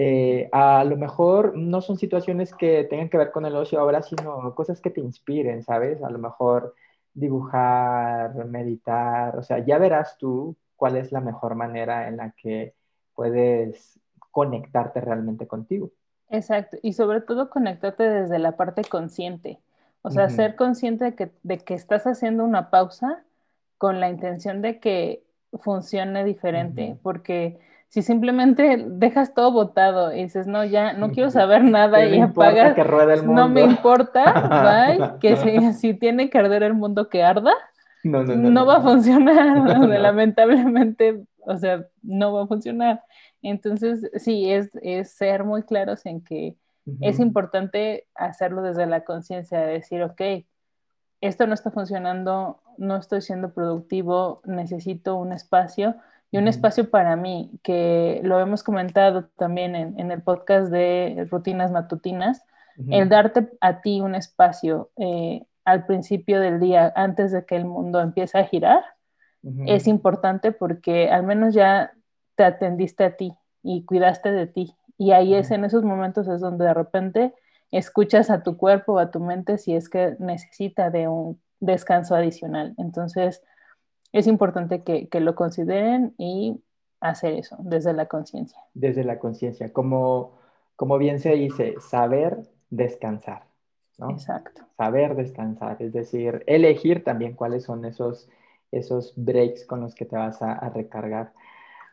eh, 0.00 0.48
a 0.52 0.84
lo 0.84 0.96
mejor 0.96 1.56
no 1.56 1.80
son 1.80 1.98
situaciones 1.98 2.54
que 2.54 2.84
tengan 2.84 3.08
que 3.08 3.18
ver 3.18 3.32
con 3.32 3.44
el 3.46 3.56
ocio 3.56 3.80
ahora, 3.80 4.00
sino 4.00 4.54
cosas 4.54 4.80
que 4.80 4.90
te 4.90 5.00
inspiren, 5.00 5.64
¿sabes? 5.64 6.00
A 6.04 6.08
lo 6.08 6.20
mejor 6.20 6.76
dibujar, 7.14 8.32
meditar, 8.46 9.36
o 9.36 9.42
sea, 9.42 9.58
ya 9.58 9.76
verás 9.78 10.16
tú 10.16 10.54
cuál 10.76 10.98
es 10.98 11.10
la 11.10 11.20
mejor 11.20 11.56
manera 11.56 12.06
en 12.06 12.18
la 12.18 12.30
que 12.30 12.74
puedes 13.12 13.98
conectarte 14.30 15.00
realmente 15.00 15.48
contigo. 15.48 15.90
Exacto, 16.30 16.76
y 16.80 16.92
sobre 16.92 17.20
todo 17.20 17.50
conectarte 17.50 18.08
desde 18.08 18.38
la 18.38 18.56
parte 18.56 18.84
consciente, 18.84 19.58
o 20.02 20.12
sea, 20.12 20.28
ser 20.28 20.54
consciente 20.54 21.06
de 21.06 21.14
que, 21.16 21.32
de 21.42 21.58
que 21.58 21.74
estás 21.74 22.06
haciendo 22.06 22.44
una 22.44 22.70
pausa 22.70 23.24
con 23.78 23.98
la 23.98 24.08
intención 24.08 24.62
de 24.62 24.78
que 24.78 25.24
funcione 25.54 26.24
diferente, 26.24 26.96
porque 27.02 27.58
si 27.88 28.02
simplemente 28.02 28.84
dejas 28.86 29.32
todo 29.32 29.50
botado 29.50 30.14
y 30.14 30.24
dices, 30.24 30.46
no, 30.46 30.64
ya 30.64 30.92
no 30.92 31.10
quiero 31.10 31.30
saber 31.30 31.64
nada 31.64 32.04
y 32.04 32.20
apagas, 32.20 32.74
que 32.74 32.82
el 32.82 33.22
mundo? 33.22 33.32
no 33.32 33.48
me 33.48 33.62
importa, 33.62 34.96
bye, 34.96 35.18
que 35.20 35.36
si, 35.36 35.72
si, 35.72 35.94
tiene 35.94 36.28
que 36.28 36.38
arder 36.38 36.62
el 36.62 36.74
mundo, 36.74 37.08
que 37.08 37.22
arda, 37.22 37.54
no, 38.04 38.22
no, 38.24 38.36
no, 38.36 38.50
no 38.50 38.66
va 38.66 38.76
a 38.76 38.82
funcionar, 38.82 39.88
lamentablemente, 40.00 41.24
o 41.40 41.56
sea, 41.56 41.86
no 42.02 42.34
va 42.34 42.44
a 42.44 42.46
funcionar. 42.46 43.02
Entonces, 43.40 44.10
sí, 44.16 44.50
es, 44.50 44.70
es 44.82 45.12
ser 45.12 45.44
muy 45.44 45.62
claros 45.62 46.04
en 46.04 46.22
que 46.22 46.56
es 47.00 47.20
importante 47.20 48.06
hacerlo 48.14 48.62
desde 48.62 48.86
la 48.86 49.04
conciencia, 49.04 49.60
de 49.60 49.72
decir, 49.74 50.02
ok, 50.02 50.22
esto 51.20 51.46
no 51.46 51.54
está 51.54 51.70
funcionando, 51.70 52.60
no 52.78 52.96
estoy 52.96 53.20
siendo 53.20 53.52
productivo, 53.52 54.40
necesito 54.44 55.16
un 55.16 55.32
espacio 55.32 55.96
y 56.30 56.38
un 56.38 56.48
espacio 56.48 56.90
para 56.90 57.16
mí, 57.16 57.50
que 57.62 58.20
lo 58.22 58.38
hemos 58.40 58.62
comentado 58.62 59.28
también 59.36 59.74
en, 59.74 60.10
el 60.10 60.22
podcast 60.22 60.70
de 60.70 61.26
Rutinas 61.30 61.70
Matutinas, 61.70 62.44
el 62.90 63.08
darte 63.08 63.48
a 63.60 63.80
ti 63.80 64.00
un 64.00 64.14
espacio 64.14 64.90
eh, 64.96 65.42
al 65.64 65.84
principio 65.86 66.40
del 66.40 66.60
día, 66.60 66.92
antes 66.94 67.32
de 67.32 67.44
que 67.44 67.56
el 67.56 67.64
mundo 67.64 68.00
empiece 68.00 68.38
a 68.38 68.44
girar, 68.44 68.84
es 69.66 69.86
importante 69.86 70.52
porque 70.52 71.10
al 71.10 71.22
menos 71.22 71.54
ya 71.54 71.92
te 72.36 72.44
atendiste 72.44 73.04
a 73.04 73.16
ti 73.16 73.32
y 73.62 73.84
cuidaste 73.84 74.30
de 74.30 74.46
ti. 74.46 74.74
Y 74.98 75.12
ahí 75.12 75.34
es 75.34 75.50
en 75.50 75.64
esos 75.64 75.84
momentos 75.84 76.28
es 76.28 76.40
donde 76.40 76.66
de 76.66 76.74
repente 76.74 77.34
escuchas 77.70 78.30
a 78.30 78.42
tu 78.42 78.56
cuerpo 78.56 78.94
o 78.94 78.98
a 78.98 79.10
tu 79.10 79.20
mente 79.20 79.58
si 79.58 79.74
es 79.74 79.88
que 79.88 80.16
necesita 80.18 80.90
de 80.90 81.08
un 81.08 81.40
descanso 81.60 82.14
adicional. 82.14 82.74
Entonces, 82.78 83.42
es 84.12 84.26
importante 84.26 84.82
que, 84.82 85.20
lo 85.20 85.34
consideren 85.34 86.14
y 86.18 86.60
hacer 87.00 87.34
eso 87.34 87.56
desde 87.60 87.92
la 87.92 88.06
conciencia. 88.06 88.58
Desde 88.74 89.04
la 89.04 89.18
conciencia, 89.18 89.72
como, 89.72 90.38
como 90.76 90.98
bien 90.98 91.20
se 91.20 91.34
dice, 91.34 91.74
saber 91.80 92.38
descansar. 92.70 93.44
¿no? 93.98 94.10
Exacto. 94.10 94.62
Saber 94.76 95.16
descansar, 95.16 95.76
es 95.80 95.92
decir, 95.92 96.44
elegir 96.46 97.04
también 97.04 97.34
cuáles 97.34 97.64
son 97.64 97.84
esos, 97.84 98.28
esos 98.70 99.12
breaks 99.16 99.64
con 99.64 99.80
los 99.80 99.94
que 99.94 100.04
te 100.04 100.16
vas 100.16 100.40
a, 100.40 100.68
recargar. 100.70 101.32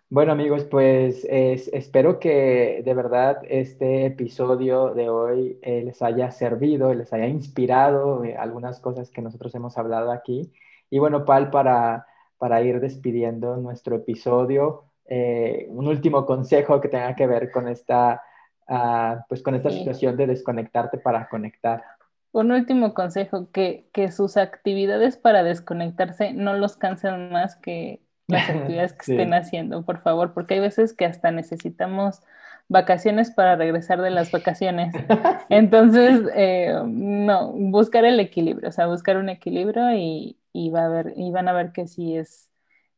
Bueno 0.08 0.34
amigos, 0.34 0.66
pues 0.66 1.26
espero 1.26 2.20
que 2.20 2.84
de 2.86 2.94
verdad 2.94 3.42
este 3.50 4.06
episodio 4.06 4.94
de 4.94 5.10
hoy 5.10 5.58
eh, 5.64 5.82
les 5.84 6.00
haya 6.04 6.30
servido, 6.30 6.94
les 6.94 7.12
haya 7.12 7.26
inspirado 7.26 8.24
eh, 8.24 8.36
algunas 8.38 8.80
cosas 8.80 9.10
que 9.10 9.24
nosotros 9.24 9.54
hemos 9.56 9.80
hablado 9.80 10.12
aquí. 10.12 10.52
Y 10.90 11.00
bueno, 11.00 11.26
Pal, 11.26 11.50
para, 11.50 12.06
para 12.38 12.62
ir 12.62 12.80
despidiendo 12.80 13.58
nuestro 13.58 13.96
episodio, 13.96 14.86
eh, 15.08 15.68
un 15.70 15.88
último 15.88 16.26
consejo 16.26 16.82
que 16.82 16.90
tenga 16.90 17.16
que 17.16 17.28
ver 17.28 17.52
con 17.52 17.68
esta, 17.68 18.24
ah, 18.68 19.26
pues 19.30 19.42
con 19.44 19.56
esta 19.56 19.70
situación 19.70 20.18
de 20.18 20.28
desconectarte 20.28 20.98
para 20.98 21.28
conectar. 21.30 21.84
Un 22.32 22.52
último 22.52 22.94
consejo, 22.94 23.50
que, 23.52 23.88
que 23.94 24.12
sus 24.12 24.36
actividades 24.36 25.16
para 25.16 25.44
desconectarse 25.44 26.34
no 26.34 26.54
los 26.54 26.76
cansen 26.76 27.32
más 27.32 27.56
que 27.56 28.02
las 28.28 28.50
actividades 28.50 28.94
que 28.94 29.12
estén 29.12 29.34
haciendo, 29.34 29.86
por 29.86 30.02
favor, 30.02 30.34
porque 30.34 30.56
hay 30.56 30.60
veces 30.60 30.94
que 30.94 31.06
hasta 31.06 31.32
necesitamos 31.32 32.22
vacaciones 32.68 33.32
para 33.32 33.56
regresar 33.56 34.02
de 34.02 34.10
las 34.10 34.32
vacaciones. 34.32 34.94
Entonces, 35.50 36.22
eh, 36.36 36.74
no, 36.86 37.52
buscar 37.52 38.06
el 38.06 38.20
equilibrio, 38.20 38.70
o 38.70 38.72
sea, 38.72 38.88
buscar 38.88 39.18
un 39.18 39.30
equilibrio 39.30 39.94
y, 39.94 40.38
y, 40.54 40.70
va 40.70 40.86
a 40.86 40.90
ver, 40.90 41.14
y 41.16 41.32
van 41.32 41.48
a 41.48 41.54
ver 41.54 41.72
que 41.72 41.88
sí 41.88 42.16
es, 42.16 42.50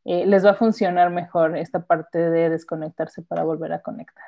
eh, 0.05 0.25
les 0.25 0.45
va 0.45 0.51
a 0.51 0.55
funcionar 0.55 1.09
mejor 1.11 1.57
esta 1.57 1.85
parte 1.85 2.17
de 2.17 2.49
desconectarse 2.49 3.21
para 3.21 3.43
volver 3.43 3.73
a 3.73 3.81
conectar. 3.81 4.25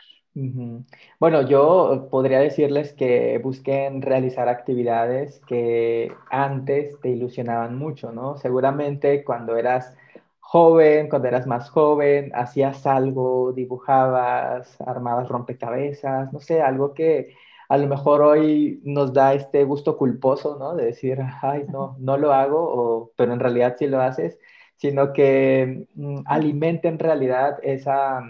Bueno, 1.19 1.41
yo 1.41 2.07
podría 2.11 2.39
decirles 2.39 2.93
que 2.93 3.39
busquen 3.43 4.01
realizar 4.01 4.47
actividades 4.47 5.41
que 5.47 6.13
antes 6.29 6.99
te 7.01 7.09
ilusionaban 7.09 7.75
mucho, 7.77 8.11
¿no? 8.11 8.37
Seguramente 8.37 9.23
cuando 9.23 9.57
eras 9.57 9.97
joven, 10.49 11.09
cuando 11.09 11.27
eras 11.27 11.45
más 11.45 11.69
joven, 11.69 12.31
hacías 12.33 12.87
algo, 12.87 13.53
dibujabas, 13.53 14.81
armabas 14.81 15.29
rompecabezas, 15.29 16.33
no 16.33 16.39
sé, 16.39 16.59
algo 16.61 16.95
que 16.95 17.35
a 17.69 17.77
lo 17.77 17.87
mejor 17.87 18.21
hoy 18.23 18.81
nos 18.83 19.13
da 19.13 19.35
este 19.35 19.63
gusto 19.63 19.95
culposo, 19.95 20.57
¿no? 20.59 20.75
De 20.75 20.85
decir, 20.85 21.19
ay, 21.43 21.65
no, 21.71 21.95
no 21.99 22.17
lo 22.17 22.33
hago, 22.33 22.57
o, 22.61 23.11
pero 23.15 23.31
en 23.33 23.39
realidad 23.39 23.75
sí 23.77 23.85
lo 23.87 24.01
haces, 24.01 24.39
sino 24.75 25.13
que 25.13 25.87
mm, 25.93 26.21
alimenta 26.25 26.87
en 26.89 26.97
realidad 26.99 27.59
esa, 27.61 28.21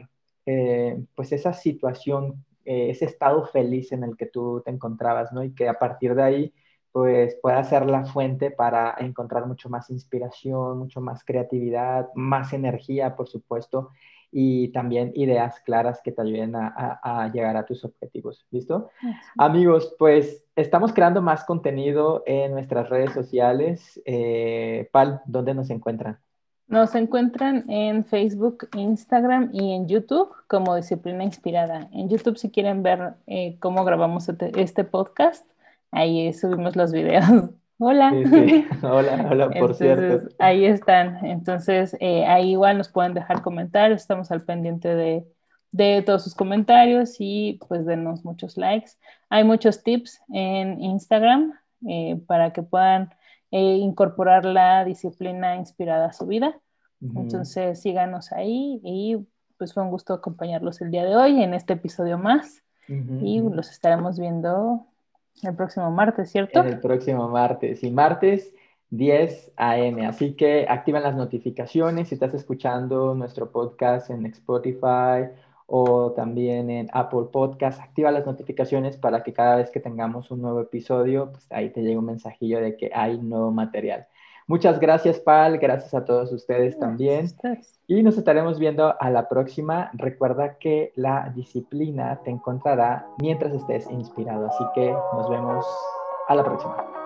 eh, 0.46 1.02
pues 1.16 1.32
esa 1.32 1.54
situación, 1.54 2.46
eh, 2.66 2.90
ese 2.90 3.06
estado 3.06 3.46
feliz 3.46 3.94
en 3.94 4.04
el 4.04 4.18
que 4.18 4.26
tú 4.26 4.62
te 4.66 4.72
encontrabas, 4.72 5.32
¿no? 5.32 5.42
Y 5.44 5.54
que 5.56 5.70
a 5.70 5.80
partir 5.80 6.16
de 6.16 6.24
ahí, 6.24 6.54
pues 7.00 7.38
pueda 7.42 7.64
ser 7.64 7.86
la 7.86 8.04
fuente 8.04 8.52
para 8.52 8.94
encontrar 9.00 9.46
mucho 9.46 9.70
más 9.70 9.90
inspiración, 9.90 10.78
mucho 10.78 11.00
más 11.00 11.24
creatividad, 11.24 12.10
más 12.14 12.52
energía, 12.52 13.16
por 13.16 13.30
supuesto, 13.30 13.92
y 14.34 14.68
también 14.74 15.14
ideas 15.16 15.62
claras 15.62 16.02
que 16.04 16.12
te 16.12 16.22
ayuden 16.22 16.56
a, 16.58 17.32
llegar 17.34 17.56
a 17.56 17.66
tus 17.66 17.86
objetivos. 17.86 18.46
¿Listo? 18.52 18.90
Amigos, 19.38 19.96
pues 19.98 20.44
estamos 20.58 20.92
creando 20.92 21.22
más 21.22 21.46
contenido 21.46 22.22
en 22.26 22.52
nuestras 22.52 22.90
redes 22.90 23.14
sociales. 23.14 24.02
Eh, 24.04 24.90
Pal, 24.92 25.22
¿dónde 25.26 25.54
nos 25.54 25.70
encuentran? 25.70 26.20
Nos 26.68 26.96
encuentran 26.96 27.64
en 27.70 28.04
Facebook, 28.04 28.68
Instagram 28.76 29.52
y 29.54 29.72
en 29.72 29.88
YouTube 29.88 30.32
como 30.48 30.76
Disciplina 30.76 31.24
Inspirada. 31.24 31.88
En 31.94 32.10
YouTube 32.10 32.38
si 32.38 32.52
quieren 32.52 32.84
ver 32.84 33.14
eh, 33.26 33.56
cómo 33.62 33.86
grabamos 33.86 34.28
este, 34.28 34.52
este 34.62 34.84
podcast, 34.84 35.50
ahí 35.92 36.34
subimos 36.34 36.76
los 36.76 36.92
videos. 36.92 37.26
Hola. 37.82 38.12
Hola, 38.84 39.28
hola, 39.32 39.50
por 39.52 39.74
cierto. 39.74 40.36
Ahí 40.38 40.66
están. 40.66 41.26
Entonces, 41.26 41.96
eh, 42.02 42.26
ahí 42.26 42.52
igual 42.52 42.78
nos 42.78 42.90
pueden 42.90 43.14
dejar 43.14 43.42
comentarios. 43.42 44.02
Estamos 44.02 44.32
al 44.32 44.44
pendiente 44.44 44.94
de, 44.94 45.26
de, 45.72 46.02
todos 46.06 46.26
sus 46.26 46.36
comentarios 46.36 47.16
y 47.20 47.58
pues 47.70 47.86
denos 47.86 48.26
muchos 48.26 48.58
likes. 48.58 48.92
Hay 49.30 49.46
muchos 49.46 49.82
tips 49.82 50.22
en 50.28 50.82
Instagram 50.82 51.54
eh, 51.88 52.20
para 52.28 52.52
que 52.52 52.64
puedan 52.64 53.14
eh, 53.52 53.78
incorporar 53.78 54.44
la 54.44 54.84
disciplina 54.84 55.56
inspirada 55.56 56.08
a 56.08 56.14
su 56.14 56.26
vida. 56.26 56.60
Entonces, 57.02 57.82
síganos 57.82 58.34
ahí 58.34 58.82
y 58.84 59.26
pues 59.58 59.74
fue 59.74 59.84
un 59.84 59.90
gusto 59.90 60.14
acompañarlos 60.14 60.82
el 60.82 60.92
día 60.92 61.06
de 61.06 61.16
hoy 61.16 61.42
en 61.42 61.54
este 61.54 61.74
episodio 61.74 62.18
más 62.18 62.62
y 62.90 63.40
los 63.40 63.70
estaremos 63.70 64.20
viendo 64.20 64.89
el 65.44 65.56
próximo 65.56 65.90
martes, 65.92 66.32
¿cierto? 66.32 66.62
el 66.62 66.80
próximo 66.80 67.30
martes. 67.30 67.84
Y 67.84 67.92
martes 67.92 68.54
10 68.90 69.54
a.m. 69.56 70.06
Así 70.06 70.34
que 70.34 70.66
activan 70.68 71.04
las 71.04 71.16
notificaciones 71.16 72.10
si 72.10 72.16
estás 72.16 72.34
escuchando 72.34 73.14
nuestro 73.16 73.52
podcast 73.52 74.10
en 74.10 74.26
Spotify 74.26 75.30
o 75.68 76.12
también 76.14 76.70
en 76.70 76.90
Apple 76.94 77.28
Podcast. 77.32 77.80
Activa 77.80 78.12
las 78.12 78.26
notificaciones 78.26 78.98
para 78.98 79.24
que 79.24 79.34
cada 79.34 79.58
vez 79.58 79.70
que 79.70 79.80
tengamos 79.80 80.32
un 80.32 80.42
nuevo 80.42 80.62
episodio, 80.62 81.32
pues 81.32 81.46
ahí 81.52 81.70
te 81.70 81.82
llegue 81.82 81.98
un 81.98 82.06
mensajillo 82.06 82.60
de 82.60 82.76
que 82.76 82.92
hay 82.94 83.20
nuevo 83.20 83.52
material. 83.52 84.08
Muchas 84.50 84.80
gracias, 84.80 85.20
Pal. 85.20 85.60
Gracias 85.60 85.94
a 85.94 86.04
todos 86.04 86.32
ustedes 86.32 86.80
también. 86.80 87.28
Y 87.86 88.02
nos 88.02 88.18
estaremos 88.18 88.58
viendo 88.58 88.96
a 89.00 89.10
la 89.12 89.30
próxima. 89.30 89.92
Recuerda 89.94 90.58
que 90.58 90.92
la 90.96 91.32
disciplina 91.36 92.20
te 92.24 92.32
encontrará 92.32 93.06
mientras 93.22 93.54
estés 93.54 93.88
inspirado. 93.92 94.48
Así 94.48 94.64
que 94.74 94.92
nos 94.92 95.30
vemos 95.30 95.64
a 96.28 96.34
la 96.34 96.44
próxima. 96.44 96.99